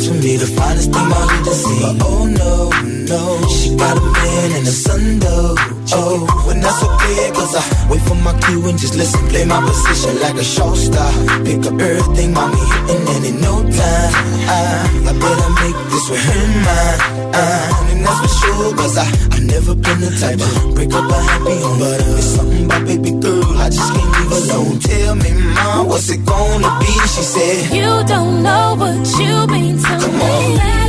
for 0.00 0.14
me, 0.14 0.36
the 0.36 0.46
finest 0.46 0.92
thing 0.92 1.08
my 1.08 1.16
hood 1.16 1.46
has 1.46 1.64
seen. 1.64 1.98
But 1.98 2.06
oh 2.06 2.24
no, 2.26 2.70
no, 3.12 3.46
she 3.48 3.76
got 3.76 3.96
a 3.96 4.00
man 4.00 4.48
and 4.56 4.66
a 4.66 4.72
son 4.72 5.18
though. 5.20 5.54
Oh, 5.94 6.24
when 6.46 6.60
that's 6.60 6.82
okay, 6.82 7.30
cause 7.36 7.52
I 7.54 7.62
wait 7.90 8.00
for 8.08 8.14
my 8.16 8.32
cue 8.40 8.64
and 8.68 8.78
just 8.78 8.94
listen, 8.96 9.20
play 9.28 9.44
my 9.44 9.60
position 9.60 10.16
like 10.24 10.36
a 10.36 10.44
show 10.44 10.72
star. 10.74 11.12
Pick 11.44 11.60
up 11.68 11.76
everything, 11.78 12.32
mommy 12.32 12.56
hitting, 12.72 13.04
and 13.14 13.24
in 13.30 13.36
no 13.40 13.60
time, 13.60 14.12
I, 14.48 14.60
I 15.10 15.12
better 15.22 15.50
make 15.60 15.76
this 15.92 16.06
with 16.10 16.24
her 16.24 16.44
mine. 16.66 17.00
Uh, 17.34 17.90
and 17.92 18.00
that's 18.04 18.20
for 18.24 18.32
sure, 18.40 18.76
cause 18.80 18.96
I, 18.96 19.06
I 19.36 19.38
never 19.44 19.74
been 19.74 20.00
the 20.00 20.10
type 20.20 20.38
to 20.40 20.72
break 20.74 20.92
up 20.94 21.10
a 21.10 21.18
happy 21.28 21.56
home. 21.60 21.78
But 21.78 22.00
uh, 22.00 22.16
it's 22.16 22.26
something 22.36 22.64
about 22.64 22.86
baby 22.86 23.12
girl, 23.20 23.44
I 23.60 23.68
just 23.68 23.92
can't 23.92 24.10
leave 24.16 24.32
alone. 24.40 24.78
Tell 24.80 25.14
me, 25.16 25.30
mom, 25.54 25.88
what's 25.88 26.08
it 26.08 26.24
gonna 26.24 26.70
be? 26.80 26.92
She 27.12 27.22
said, 27.34 27.74
You 27.76 27.88
don't 28.08 28.42
know 28.42 28.74
what 28.80 28.96
you 29.20 29.32
mean 29.52 29.76
to 29.76 29.92
Come 30.00 30.16
me. 30.18 30.56
on. 30.56 30.81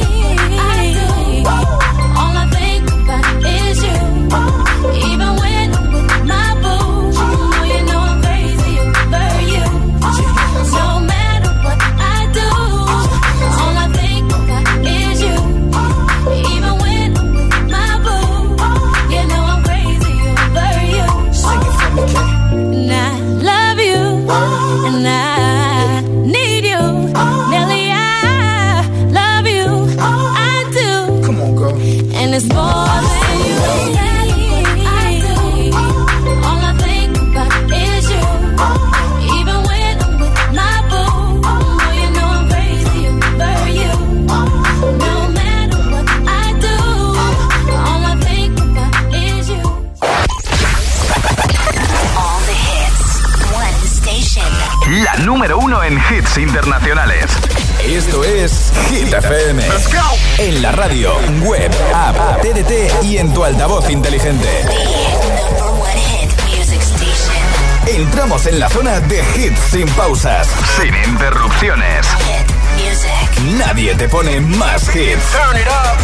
Pone 74.13 74.39
más 74.41 74.83
hits. 74.95 75.25
Turn 75.31 75.57
it 75.57 75.67
up. 75.67 75.97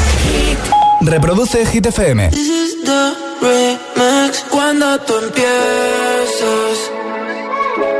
Reproduce 1.01 1.63
Hit 1.71 1.85
FM. 1.85 2.31
This 2.31 2.49
is 2.49 2.71
the 2.83 3.03
remix 3.45 4.43
cuando 4.49 4.97
tú 5.05 5.13
empiezas. 5.25 6.77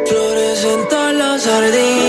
florecen 0.07 0.87
todos 0.89 1.13
los 1.21 1.43
jardines. 1.45 2.02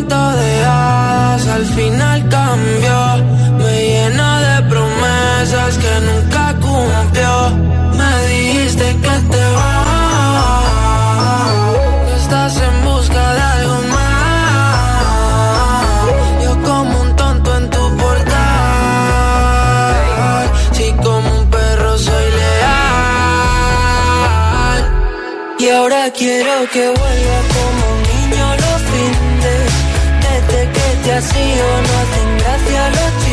Cuento 0.00 0.30
de 0.36 0.64
hadas 0.64 1.46
al 1.46 1.64
final 1.66 2.28
cambió. 2.28 3.24
Me 3.58 3.84
llenó 3.88 4.40
de 4.40 4.62
promesas 4.68 5.78
que 5.78 6.00
nunca 6.08 6.54
cumplió. 6.54 7.50
Me 7.98 8.26
dijiste 8.28 8.86
que 9.02 9.14
te 9.32 9.44
vas. 9.56 10.64
que 12.06 12.14
Estás 12.22 12.56
en 12.56 12.84
busca 12.84 13.34
de 13.34 13.40
algo 13.40 13.78
más. 13.94 15.06
Yo 16.44 16.52
como 16.62 17.00
un 17.02 17.16
tonto 17.16 17.56
en 17.56 17.70
tu 17.70 17.96
portal. 17.96 18.34
Si 20.72 20.92
como 21.04 21.28
un 21.40 21.46
perro 21.50 21.98
soy 21.98 22.30
leal. 22.38 22.80
Y 25.58 25.68
ahora 25.68 26.10
quiero 26.10 26.68
que 26.72 26.88
vuelva 26.88 27.38
como 27.54 27.89
ido 31.20 31.82
no 31.82 31.98
hacen 31.98 32.38
gracia 32.38 32.88
los 32.88 33.12
chistes. 33.18 33.29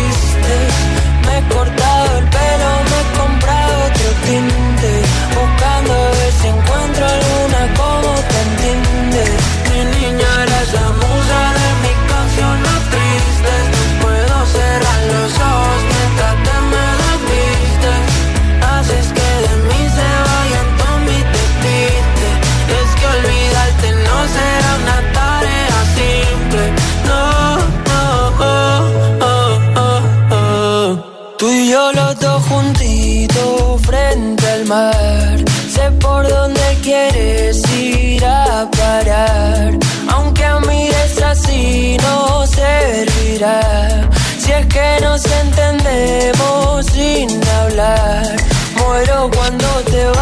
Sé 34.67 35.89
por 36.01 36.27
dónde 36.27 36.77
quieres 36.83 37.61
ir 37.71 38.25
a 38.25 38.69
parar. 38.69 39.71
Aunque 40.09 40.43
mires 40.67 41.21
así 41.21 41.95
no 42.01 42.45
servirá. 42.45 43.61
Si 44.37 44.51
es 44.51 44.65
que 44.65 44.99
nos 45.01 45.23
entendemos 45.25 46.85
sin 46.87 47.29
hablar. 47.61 48.35
Muero 48.75 49.31
cuando 49.33 49.67
te 49.85 50.05
vas. 50.07 50.19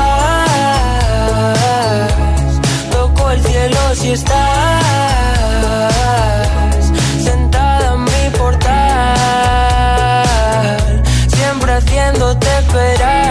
Toco 2.92 3.32
el 3.32 3.42
cielo 3.44 3.96
si 3.96 4.12
estás 4.12 4.36
sentada 7.24 7.94
en 7.96 8.04
mi 8.04 8.30
portal, 8.38 8.76
siempre 11.36 11.74
haciéndote 11.74 12.48
esperar. 12.60 13.25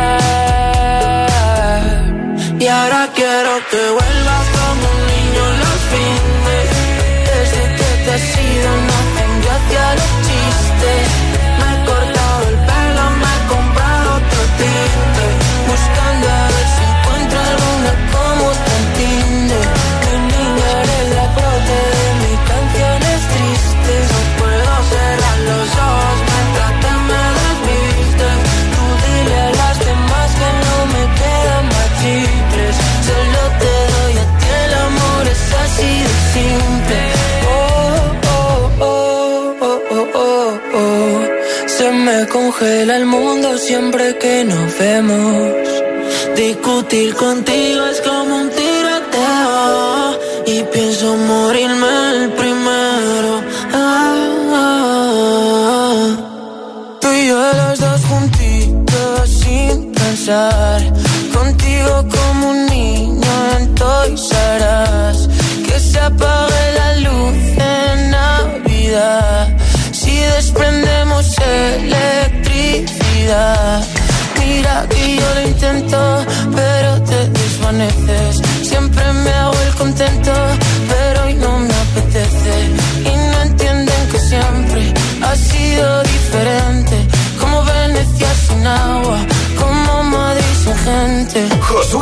Siempre 43.66 44.18
que 44.18 44.44
nos 44.44 44.78
vemos. 44.78 45.52
Discutir 46.36 47.14
contigo 47.14 47.86
es 47.86 48.00
como 48.02 48.13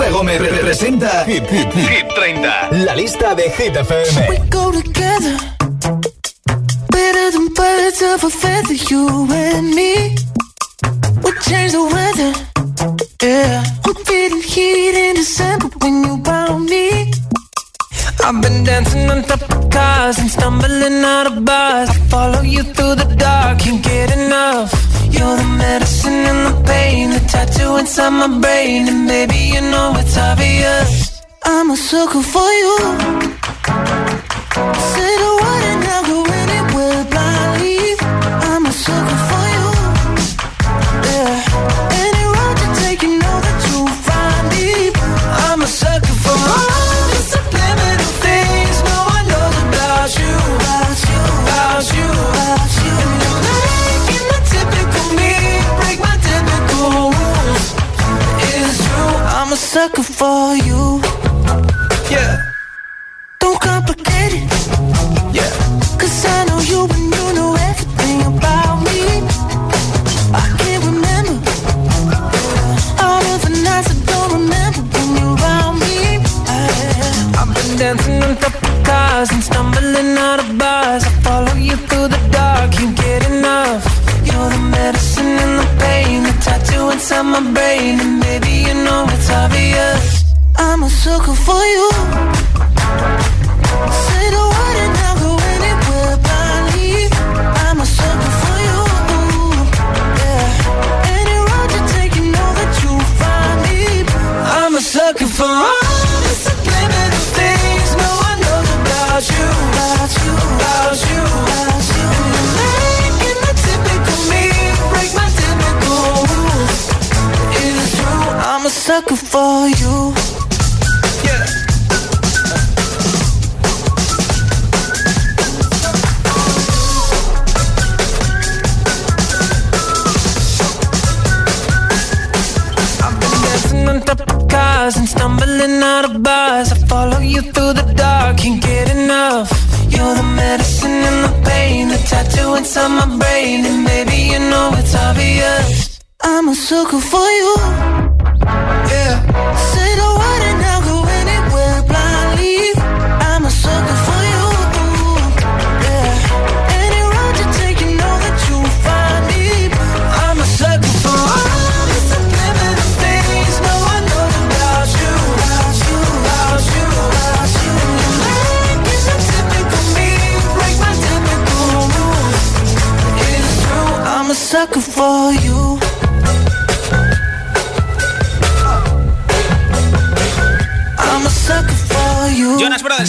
Josué 0.03 0.11
Gómez 0.11 0.39
representa 0.41 1.25
Hit, 1.27 1.49
Hit, 1.49 1.73
Hit 1.75 2.07
30. 2.15 2.85
La 2.85 2.95
lista 2.95 3.35
de 3.35 3.45
Hit 3.45 3.77
FM. 3.77 4.31
We 4.31 4.39
go 4.51 4.73
together. 4.73 5.37
Better 6.91 7.31
than 7.31 7.49
birds 7.55 8.03
of 8.03 8.25
a 8.25 8.31
feather, 8.31 8.75
you 8.91 9.29
and 9.31 9.75
me. 9.75 10.17
We 11.23 11.33
change 11.43 11.73
the 11.73 11.85
weather. 11.85 12.33
Yeah. 13.23 13.63
I'm 13.87 13.95
feeling 14.05 14.43
heat 14.43 14.95
in 14.95 15.15
December 15.15 15.69
when 15.81 16.05
you 16.05 16.21
found 16.25 16.69
me. 16.69 17.13
I've 18.25 18.41
been 18.43 18.65
dancing 18.65 19.09
on 19.09 19.23
top 19.23 19.43
of 19.43 19.71
cars 19.71 20.19
and 20.19 20.31
stumbling 20.31 21.05
out 21.05 21.27
of 21.29 21.45
bars. 21.45 21.62
Inside 28.03 28.29
my 28.29 28.41
brain, 28.41 28.89
and 28.89 29.07
maybe 29.07 29.37
you 29.37 29.61
know 29.61 29.93
it's 29.97 30.17
obvious. 30.17 31.23
I'm 31.45 31.71
a 31.71 31.77
sucker 31.77 32.23
for 32.23 32.51
you. 32.63 32.79
Say 34.93 35.13
the 35.23 35.33
word 35.41 35.62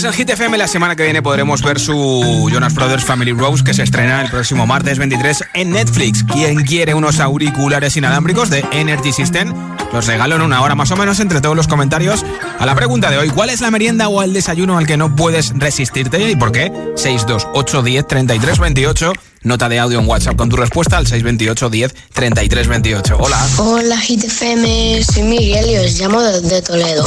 En 0.06 0.12
Hit 0.12 0.30
FM. 0.30 0.58
La 0.58 0.68
semana 0.68 0.98
que 0.98 1.04
viene 1.04 1.22
podremos 1.22 1.62
ver 1.62 1.80
su 1.80 2.50
Jonas 2.52 2.74
Brothers 2.74 3.06
Family 3.06 3.32
Rose 3.32 3.64
que 3.64 3.74
se 3.74 3.84
estrena 3.84 4.22
el 4.22 4.30
próximo 4.30 4.66
martes 4.66 4.98
23 5.00 5.46
en 5.54 5.72
Netflix. 5.72 6.26
¿Quién 6.26 6.64
quiere 6.66 6.94
unos 6.94 7.22
auriculares 7.22 7.96
inalámbricos 7.96 8.50
de 8.50 8.66
Energy 8.72 9.14
System? 9.14 9.54
Los 9.94 10.08
regalo 10.08 10.36
en 10.36 10.42
una 10.42 10.62
hora 10.62 10.76
más 10.76 10.92
o 10.92 10.98
menos 10.98 11.22
entre 11.22 11.40
todos 11.40 11.56
los 11.56 11.70
comentarios 11.70 12.26
a 12.60 12.66
la 12.66 12.76
pregunta 12.76 13.12
de 13.12 13.18
hoy. 13.18 13.30
¿Cuál 13.30 13.50
es 13.50 13.62
la 13.62 13.72
merienda 13.72 14.10
o 14.10 14.22
el 14.22 14.34
desayuno 14.34 14.78
al 14.78 14.88
que 14.88 14.98
no 14.98 15.16
puedes 15.16 15.58
resistirte 15.58 16.30
y 16.30 16.36
por 16.36 16.52
qué? 16.52 16.72
628 16.96 17.82
10 17.84 18.08
33 18.08 18.60
28 18.60 19.14
Nota 19.44 19.68
de 19.68 19.78
audio 19.80 20.00
en 20.00 20.08
WhatsApp 20.08 20.38
con 20.38 20.48
tu 20.50 20.56
respuesta 20.56 20.96
al 20.98 21.06
628 21.06 21.70
10 21.70 21.96
33 22.14 22.68
28. 22.68 23.18
Hola. 23.20 23.48
Hola 23.58 23.98
GTFM, 23.98 25.04
soy 25.04 25.24
Miguel 25.24 25.70
y 25.70 25.78
os 25.78 26.00
llamo 26.00 26.22
desde 26.22 26.62
Toledo. 26.62 27.06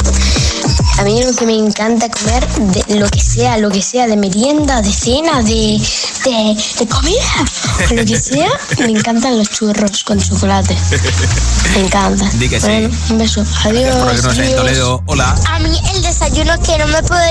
A 0.99 1.03
mí 1.03 1.23
lo 1.23 1.33
que 1.33 1.45
me 1.45 1.53
encanta 1.55 2.09
comer, 2.09 2.47
de 2.87 2.95
lo 2.95 3.07
que 3.09 3.19
sea, 3.19 3.57
lo 3.57 3.69
que 3.69 3.81
sea, 3.81 4.07
de 4.07 4.17
merienda, 4.17 4.81
de 4.81 4.91
cena, 4.91 5.41
de, 5.43 5.79
de, 6.25 6.57
de 6.79 6.87
comida, 6.87 7.45
lo 7.91 8.05
que 8.05 8.19
sea, 8.19 8.49
me 8.79 8.85
encantan 8.91 9.37
los 9.37 9.49
churros 9.49 10.03
con 10.03 10.19
chocolate. 10.19 10.75
Me 11.75 11.81
encantan. 11.85 12.39
Di 12.39 12.49
que 12.49 12.59
sí. 12.59 12.67
Bueno, 12.67 12.89
un 13.11 13.17
beso. 13.19 13.43
Adiós. 13.65 13.95
Por 13.95 14.05
vernos 14.07 14.37
en 14.37 14.41
adiós. 14.43 14.55
Toledo. 14.55 15.03
Hola. 15.05 15.35
A 15.49 15.59
mí 15.59 15.79
el 15.93 16.01
desayuno 16.01 16.53
que 16.61 16.77
no 16.79 16.87
me 16.87 17.01
puedo 17.03 17.21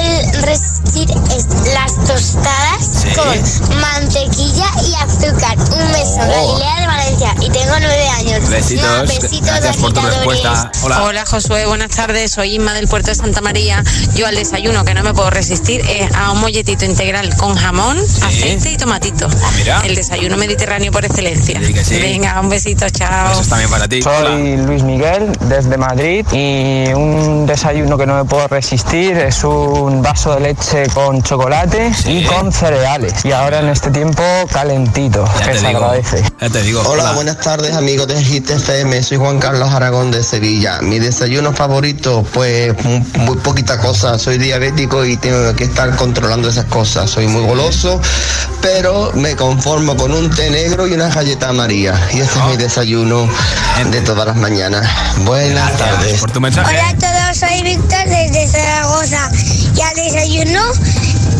resistir 0.42 1.08
es 1.36 1.46
las 1.74 1.94
tostadas 2.06 2.86
Sí. 3.02 3.08
con 3.14 3.80
mantequilla 3.80 4.66
y 4.88 4.94
azúcar. 5.02 5.56
Un 5.58 5.92
beso, 5.92 6.16
Oh. 6.20 6.58
Galilea 6.58 6.80
de 6.80 6.86
Valencia 6.86 7.34
y 7.40 7.50
tengo 7.50 7.74
nueve 7.78 8.08
años. 8.08 8.48
Besitos. 8.48 8.84
No, 8.84 9.02
besitos 9.02 9.46
Gracias 9.46 9.76
por 9.76 9.92
tu 9.92 10.00
respuesta. 10.00 10.70
Hola. 10.82 11.02
Hola 11.04 11.24
Josué, 11.26 11.66
buenas 11.66 11.90
tardes. 11.90 12.32
Soy 12.32 12.54
Inma 12.56 12.74
del 12.74 12.88
puerto 12.88 13.10
de 13.10 13.14
Santa 13.14 13.40
María. 13.40 13.82
Yo 14.14 14.26
al 14.26 14.34
desayuno 14.34 14.84
que 14.84 14.94
no 14.94 15.02
me 15.02 15.12
puedo 15.14 15.30
resistir 15.30 15.80
es 15.88 16.12
a 16.14 16.32
un 16.32 16.40
molletito 16.40 16.84
integral 16.84 17.34
con 17.36 17.54
jamón, 17.54 17.98
aceite 18.22 18.72
y 18.72 18.76
tomatito. 18.76 19.28
mira. 19.56 19.80
El 19.84 19.94
desayuno 19.94 20.36
mediterráneo 20.36 20.90
por 20.92 21.04
excelencia. 21.04 21.60
Sí 21.64 21.72
que 21.74 21.84
sí. 21.84 22.00
Venga, 22.00 22.40
un 22.40 22.48
besito, 22.48 22.88
chao. 22.90 23.32
Eso 23.32 23.40
es 23.42 23.48
también 23.48 23.70
para 23.70 23.88
ti. 23.88 24.02
Soy 24.02 24.56
Luis 24.58 24.82
Miguel 24.82 25.30
desde 25.42 25.76
Madrid 25.76 26.26
y 26.32 26.92
un 26.92 27.46
desayuno 27.46 27.96
que 27.98 28.06
no 28.06 28.16
me 28.16 28.24
puedo 28.24 28.48
resistir 28.48 29.16
es 29.18 29.44
un 29.44 30.02
vaso 30.02 30.34
de 30.34 30.40
leche 30.40 30.86
con 30.94 31.22
chocolate 31.22 31.92
y 32.06 32.24
con 32.24 32.52
cereales. 32.52 33.24
Y 33.24 33.32
ahora 33.32 33.60
en 33.60 33.68
este 33.68 33.90
tiempo 33.90 34.22
calentito, 34.86 35.24
Ya 35.40 35.46
que 35.46 35.52
te 35.52 35.58
se 35.58 35.66
digo. 35.66 35.78
agradece. 35.78 36.22
Ya 36.40 36.50
te 36.50 36.62
digo. 36.62 36.82
Hola, 36.86 37.12
buenas 37.12 37.38
tardes 37.40 37.74
amigos 37.74 38.06
de 38.08 38.22
Hit 38.22 38.48
FM, 38.50 39.02
soy 39.02 39.18
Juan 39.18 39.38
Carlos 39.38 39.70
Aragón 39.70 40.10
de 40.10 40.22
Sevilla. 40.22 40.80
Mi 40.80 40.98
desayuno 40.98 41.52
favorito, 41.52 42.24
pues 42.32 42.72
muy, 42.84 43.02
muy 43.18 43.36
poquita 43.38 43.78
cosa, 43.78 44.18
soy 44.18 44.38
diabético 44.38 45.04
y 45.04 45.16
tengo 45.16 45.54
que 45.54 45.64
estar 45.64 45.94
controlando 45.96 46.48
esas 46.48 46.66
cosas. 46.66 47.10
Soy 47.10 47.26
muy 47.26 47.42
goloso, 47.44 48.00
pero 48.62 49.12
me 49.14 49.34
conformo 49.36 49.96
con 49.96 50.12
un 50.12 50.30
té 50.30 50.50
negro 50.50 50.86
y 50.86 50.92
una 50.92 51.08
galleta 51.08 51.48
amarilla. 51.48 51.94
Y 52.12 52.20
ese 52.20 52.38
es 52.38 52.44
mi 52.46 52.56
desayuno 52.56 53.28
de 53.90 54.00
todas 54.02 54.26
las 54.26 54.36
mañanas. 54.36 54.86
Buenas 55.24 55.76
tardes. 55.76 56.20
Por 56.20 56.30
tu 56.30 56.38
Hola 56.38 56.88
a 56.88 56.94
todos, 56.96 57.38
soy 57.38 57.62
Víctor 57.62 58.04
desde 58.06 58.48
Zaragoza 58.48 59.30
y 59.74 59.80
al 59.80 59.94
desayuno 59.94 60.60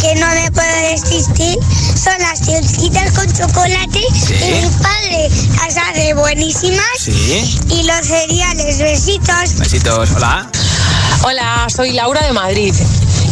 que 0.01 0.15
no 0.17 0.27
me 0.29 0.51
puedo 0.51 0.91
resistir 0.91 1.59
son 1.97 2.19
las 2.21 2.41
tortitas 2.41 3.13
con 3.13 3.33
chocolate 3.33 4.01
y 4.01 4.63
mi 4.63 4.69
padre 4.83 5.29
las 5.57 5.77
hace 5.77 6.15
buenísimas 6.15 6.85
Sí. 6.99 7.59
y 7.71 7.83
los 7.85 8.07
cereales, 8.07 8.79
besitos. 8.79 9.55
Besitos. 9.59 10.11
Hola. 10.17 10.49
Hola, 11.23 11.67
soy 11.75 11.93
Laura 11.93 12.21
de 12.27 12.33
Madrid 12.33 12.75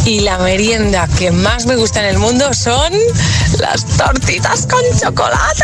y 0.05 0.21
la 0.21 0.37
merienda 0.39 1.07
que 1.17 1.31
más 1.31 1.65
me 1.65 1.75
gusta 1.75 1.99
en 2.01 2.07
el 2.07 2.17
mundo 2.19 2.53
son 2.53 2.91
las 3.59 3.85
tortitas 3.97 4.67
con 4.67 4.81
chocolate. 4.99 5.63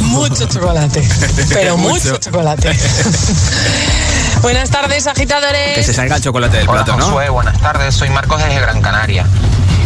Mucho 0.00 0.46
chocolate, 0.46 1.02
pero 1.48 1.76
mucho, 1.76 2.16
chocolate. 2.18 2.76
Buenas 4.42 4.70
tardes, 4.70 5.06
agitadores. 5.06 5.74
Que 5.76 5.84
se 5.84 5.94
salga 5.94 6.16
el 6.16 6.22
chocolate 6.22 6.56
del 6.58 6.68
Hola 6.68 6.84
plato, 6.84 6.98
¿no? 6.98 7.06
Josué, 7.06 7.28
buenas 7.30 7.60
tardes, 7.60 7.94
soy 7.94 8.10
Marcos 8.10 8.42
desde 8.42 8.60
Gran 8.60 8.82
Canaria. 8.82 9.24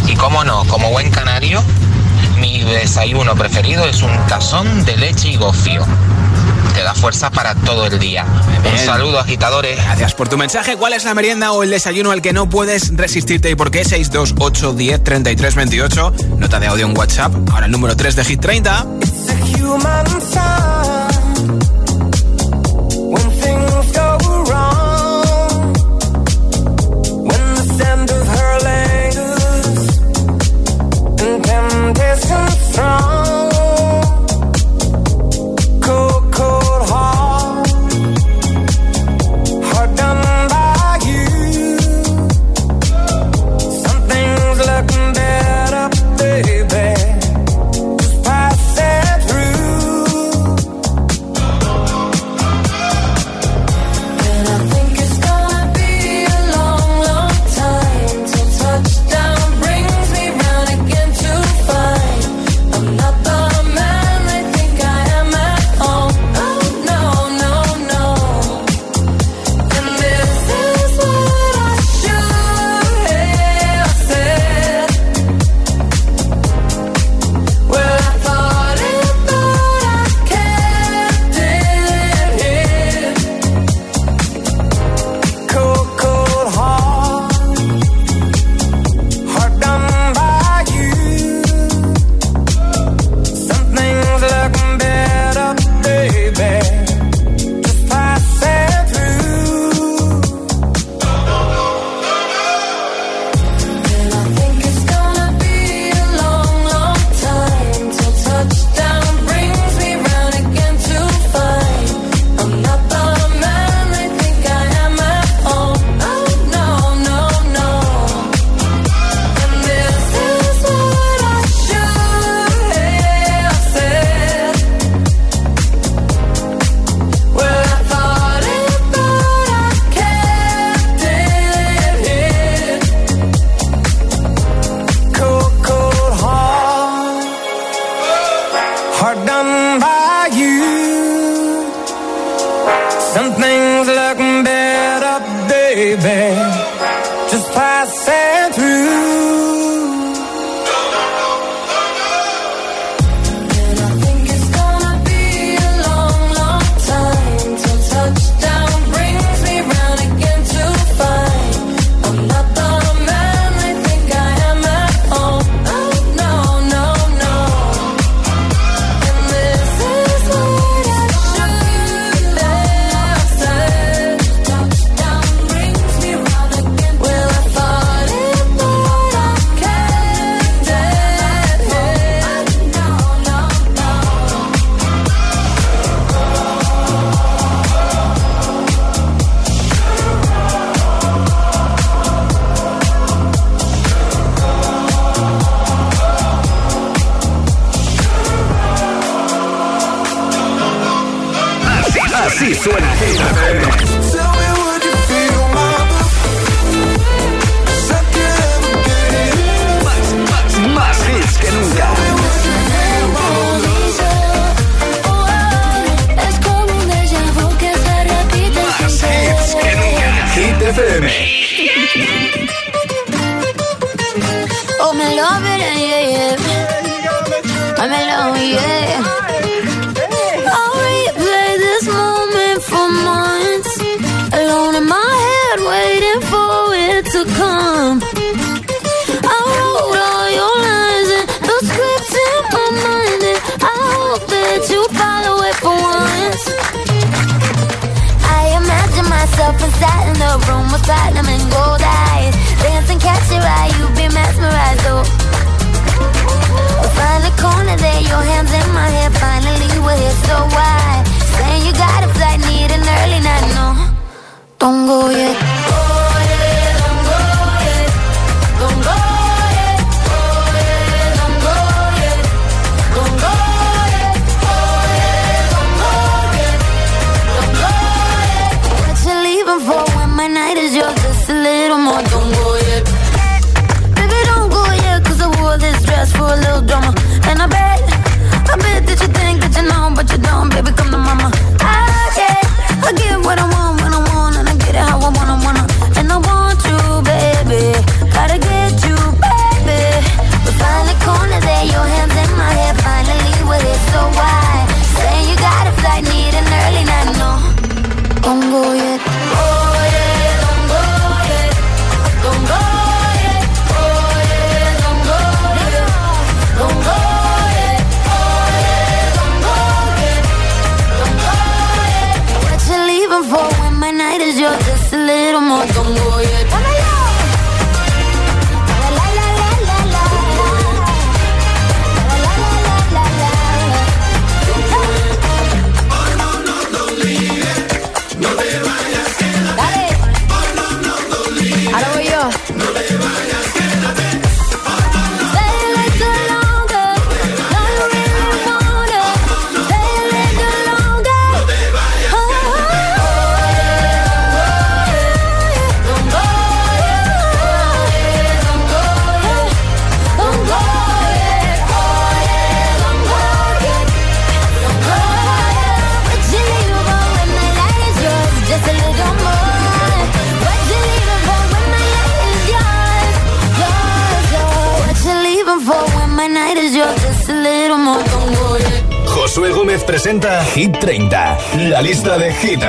Y 0.07 0.15
cómo 0.15 0.43
no, 0.43 0.63
como 0.65 0.89
buen 0.89 1.11
canario, 1.11 1.61
mi 2.39 2.61
desayuno 2.61 3.35
preferido 3.35 3.85
es 3.85 4.01
un 4.01 4.15
tazón 4.27 4.85
de 4.85 4.97
leche 4.97 5.29
y 5.29 5.35
gofio. 5.35 5.85
Te 6.73 6.83
da 6.83 6.93
fuerza 6.93 7.29
para 7.29 7.55
todo 7.55 7.87
el 7.87 7.99
día. 7.99 8.25
Un 8.71 8.77
saludo, 8.77 9.19
agitadores. 9.19 9.77
Gracias 9.83 10.13
por 10.13 10.29
tu 10.29 10.37
mensaje. 10.37 10.77
¿Cuál 10.77 10.93
es 10.93 11.03
la 11.05 11.13
merienda 11.13 11.51
o 11.51 11.63
el 11.63 11.71
desayuno 11.71 12.11
al 12.11 12.21
que 12.21 12.33
no 12.33 12.47
puedes 12.49 12.95
resistirte 12.95 13.49
y 13.49 13.55
por 13.55 13.71
qué? 13.71 13.83
628 13.83 14.73
10 14.73 15.03
33 15.03 15.55
28. 15.55 16.13
Nota 16.37 16.59
de 16.59 16.67
audio 16.67 16.85
en 16.85 16.97
WhatsApp. 16.97 17.33
Ahora 17.51 17.65
el 17.65 17.71
número 17.71 17.95
3 17.95 18.15
de 18.15 18.25
Hit 18.25 18.41
30. 18.41 18.85
human 19.59 20.05
sign 20.21 21.59
when 23.11 23.31
things 23.41 23.91
go 23.91 24.17
wrong. 24.45 24.86
And 31.87 31.95
temptation 31.95 33.06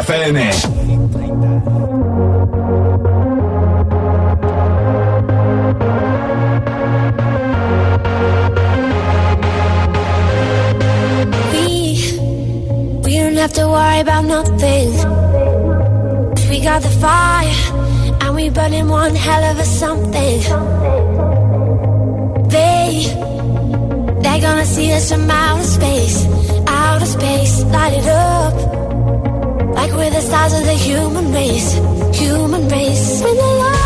FM. 0.08 0.38
have 13.38 13.52
to 13.52 13.68
worry 13.68 14.00
about 14.00 14.24
nothing. 14.24 14.90
We 16.50 16.60
got 16.60 16.82
the 16.82 16.94
fire, 17.00 17.54
and 18.22 18.34
we 18.34 18.50
burning 18.50 18.88
one 18.88 19.14
hell 19.14 19.44
of 19.52 19.58
a 19.58 19.64
something. 19.64 20.40
They, 22.48 23.04
they're 24.22 24.40
gonna 24.40 24.64
see 24.64 24.92
us 24.92 25.12
from 25.12 25.30
outer 25.30 25.62
space, 25.62 26.26
outer 26.66 27.06
space, 27.06 27.64
light 27.64 27.92
it 27.92 28.06
up 28.06 28.77
like 29.88 29.98
we're 29.98 30.10
the 30.10 30.20
stars 30.20 30.52
of 30.52 30.64
the 30.64 30.74
human 30.74 31.32
race, 31.32 31.74
human 32.18 32.68
race. 32.68 33.22
When 33.22 33.36
the 33.36 33.42
light 33.42 33.77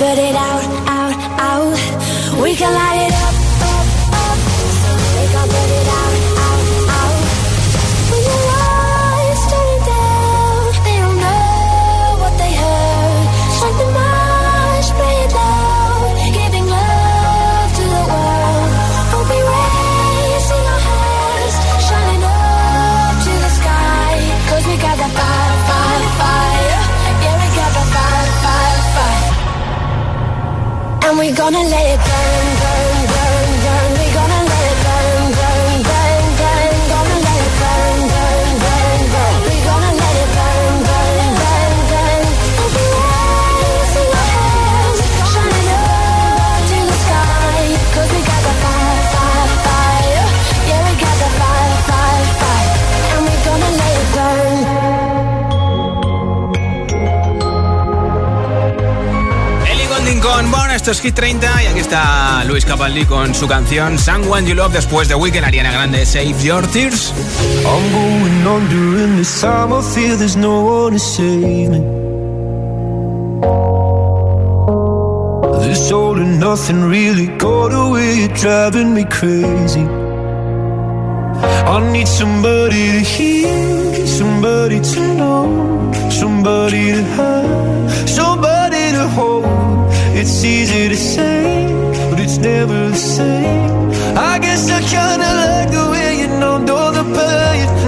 but 0.00 0.16
it 0.16 0.39
gonna 31.40 31.62
let 31.70 31.89
Esto 60.90 61.06
es 61.06 61.06
Hit 61.06 61.14
30 61.14 61.62
y 61.62 61.66
aquí 61.66 61.78
está 61.78 62.42
Luis 62.46 62.64
Capaldi 62.64 63.04
con 63.04 63.32
su 63.32 63.46
canción 63.46 63.96
Someone 63.96 64.44
You 64.44 64.56
Love 64.56 64.72
después 64.72 65.06
de 65.06 65.14
Weekend 65.14 65.44
Ariana 65.44 65.70
Grande 65.70 66.04
Save 66.04 66.34
Your 66.42 66.66
Tears. 66.66 67.12
I'm 67.58 67.92
going 67.92 68.44
on 68.44 68.68
during 68.68 69.16
this 69.16 69.40
time 69.40 69.72
I 69.72 69.82
feel 69.82 70.16
there's 70.16 70.36
no 70.36 70.62
one 70.62 70.94
to 70.94 70.98
save 70.98 71.70
me. 71.70 71.78
This 75.64 75.92
all 75.92 76.16
and 76.16 76.40
nothing 76.40 76.82
really 76.82 77.28
got 77.38 77.72
away, 77.72 78.22
you're 78.22 78.34
driving 78.34 78.92
me 78.92 79.04
crazy. 79.04 79.86
I 81.68 81.88
need 81.92 82.08
somebody 82.08 82.98
to 82.98 83.04
hear, 83.04 84.06
somebody 84.08 84.80
to 84.80 85.00
know, 85.14 85.92
somebody 86.10 86.94
to 86.94 87.02
have, 87.14 88.10
somebody 88.10 88.59
It's 90.22 90.44
easy 90.44 90.90
to 90.90 90.96
say, 90.96 91.66
but 92.10 92.20
it's 92.20 92.36
never 92.36 92.90
the 92.90 92.94
same. 92.94 93.90
I 94.18 94.38
guess 94.38 94.70
I 94.70 94.80
kinda 94.82 95.30
like 95.42 95.70
the 95.70 95.90
way 95.90 96.20
you 96.20 96.28
numbed 96.38 96.68
all 96.68 96.92
the 96.92 97.04
pain. 97.04 97.79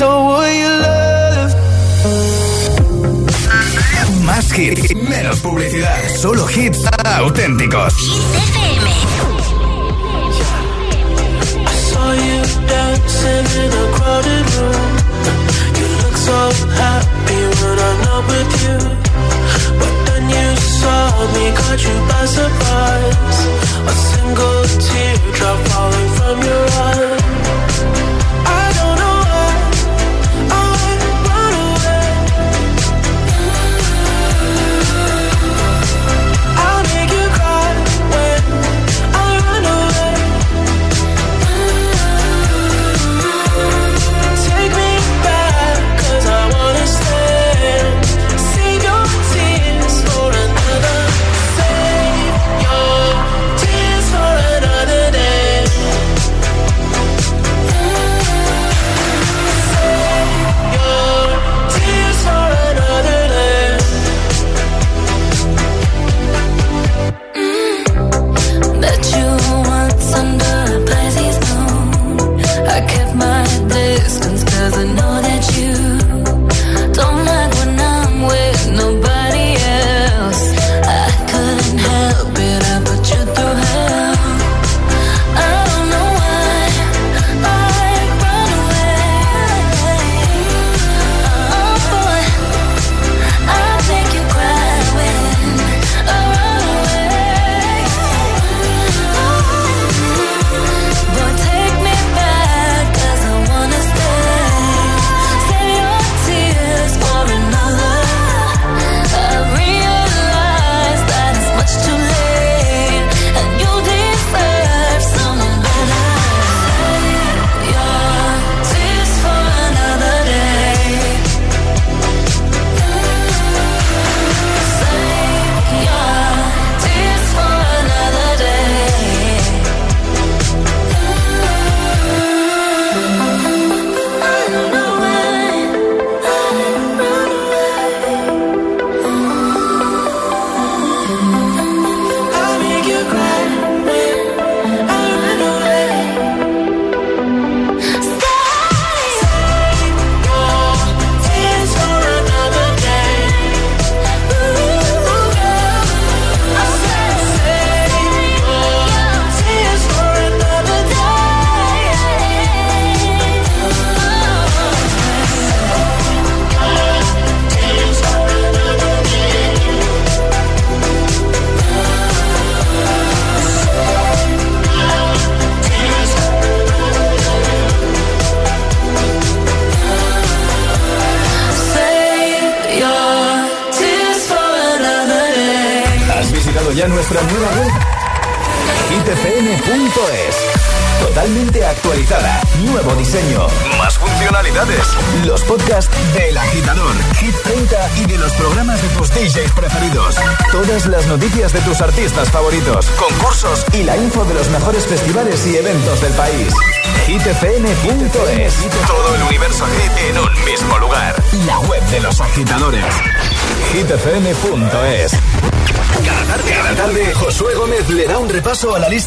love. 0.00 1.54
Más 4.24 4.52
hits, 4.52 4.94
menos 4.94 5.40
publicidad. 5.40 5.98
Solo 6.20 6.46
hits 6.48 6.80
auténticos. 7.18 7.94
I 11.54 11.74
saw 11.90 12.12
you 12.12 12.42
dancing 12.66 13.46
in 13.62 13.72
a 13.72 13.86
crowded 13.96 14.46
room. 14.56 14.96
You 15.78 15.86
look 16.02 16.16
so 16.16 16.50
happy 16.76 17.40
when 17.60 17.78
I'm 17.78 17.98
not 18.04 18.22
with 18.28 18.52
you. 18.64 18.78
But 19.78 19.94
then 20.06 20.24
you 20.28 20.56
saw 20.80 21.06
me, 21.32 21.44
caught 21.54 21.82
you 21.82 21.96
by 22.08 22.26
surprise. 22.26 23.38
A 23.86 23.94
single 24.12 24.62
teardrop 24.84 25.58
falling 25.68 26.10
from 26.18 26.36
your 26.42 26.66
eyes. 26.90 28.15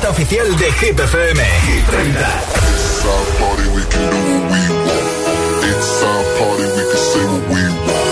oficial 0.06 0.56
de 0.58 0.72
Hit 0.80 1.00
FM. 1.00 1.40
It's 1.40 3.06
our 3.06 3.26
party, 3.40 3.66
we 3.76 3.84
can 3.92 4.06
do 4.10 4.20
what 4.32 4.44
we 4.52 4.62
want. 4.86 5.08
It's 5.72 6.04
party, 6.38 6.66
we 6.76 6.84
can 6.90 7.02
say 7.12 7.26
what 7.32 7.44
we 7.54 7.62
want. 7.88 8.08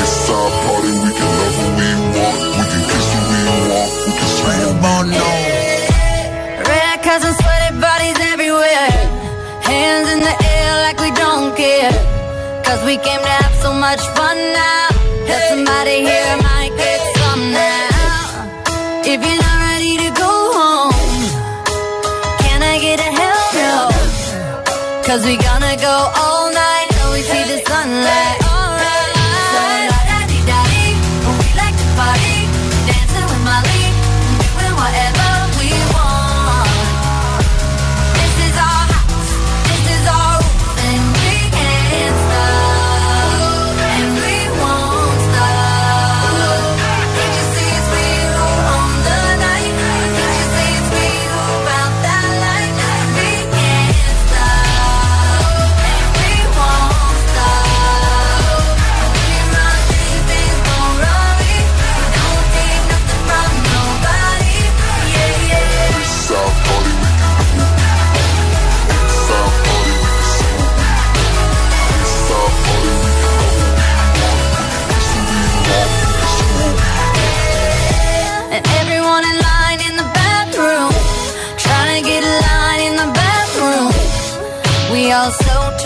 It's 0.00 0.28
party, 0.64 0.92
we 1.04 1.10
can 1.18 1.30
love 1.40 1.56
what 1.60 1.72
we 1.78 1.88
want. 2.16 2.38
We 2.58 2.64
can 2.72 2.82
kiss 2.90 3.08
what 3.14 3.26
we 3.32 3.40
want. 3.70 3.90
We 4.06 4.12
can 4.18 4.28
the. 11.56 11.90
Cause 12.66 12.82
we 12.84 12.96
came 12.98 13.20
to 13.20 13.32
have 13.40 13.54
so 13.62 13.72
much 13.72 14.02
fun 14.16 14.36
now. 14.36 14.88
Somebody 15.48 16.04
hear 16.04 16.36
my 16.42 16.55
Cause 25.16 25.24
we 25.24 25.38
gonna 25.38 25.76
go 25.78 26.12
all 26.14 26.35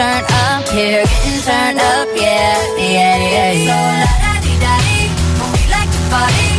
turned 0.01 0.32
up 0.32 0.66
here, 0.70 1.05
getting 1.05 1.42
turned 1.42 1.78
up, 1.78 2.09
yeah, 2.16 2.57
yeah, 2.78 3.20
yeah. 3.34 3.68
So 3.68 3.76
la 4.01 4.12
da 4.22 4.32
dee 4.44 4.59
da 4.64 4.74
dee, 4.84 5.12
we 5.53 5.62
like 5.74 5.90
to 5.92 6.01
party, 6.09 6.51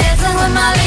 dancing 0.00 0.34
with 0.40 0.54
my. 0.54 0.85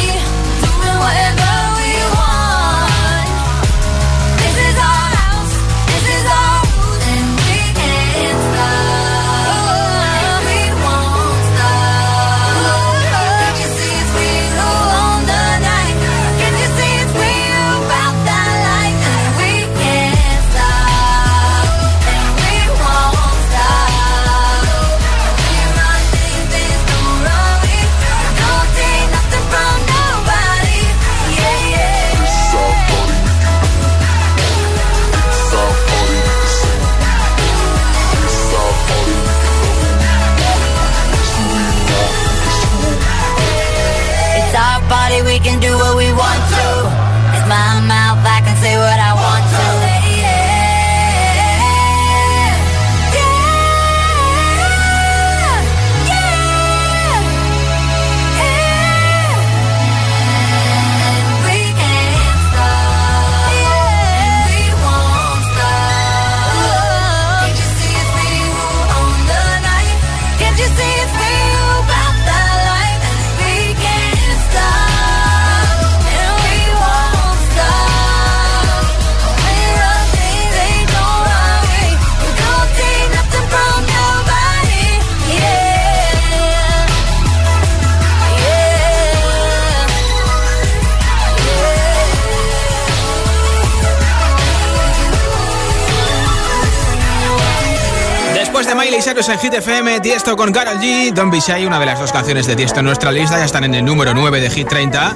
en 99.31 99.39
Hit 99.39 99.53
FM, 99.53 99.99
Tiesto 99.99 100.35
con 100.35 100.51
Carol 100.51 100.79
G, 100.79 101.13
Don 101.13 101.29
Bishai, 101.29 101.65
una 101.65 101.79
de 101.79 101.85
las 101.85 101.99
dos 101.99 102.11
canciones 102.11 102.47
de 102.47 102.55
Tiesto 102.55 102.79
en 102.79 102.85
nuestra 102.85 103.11
lista, 103.11 103.37
ya 103.37 103.45
están 103.45 103.63
en 103.63 103.75
el 103.75 103.85
número 103.85 104.13
9 104.13 104.41
de 104.41 104.49
Hit 104.49 104.67
30. 104.67 105.15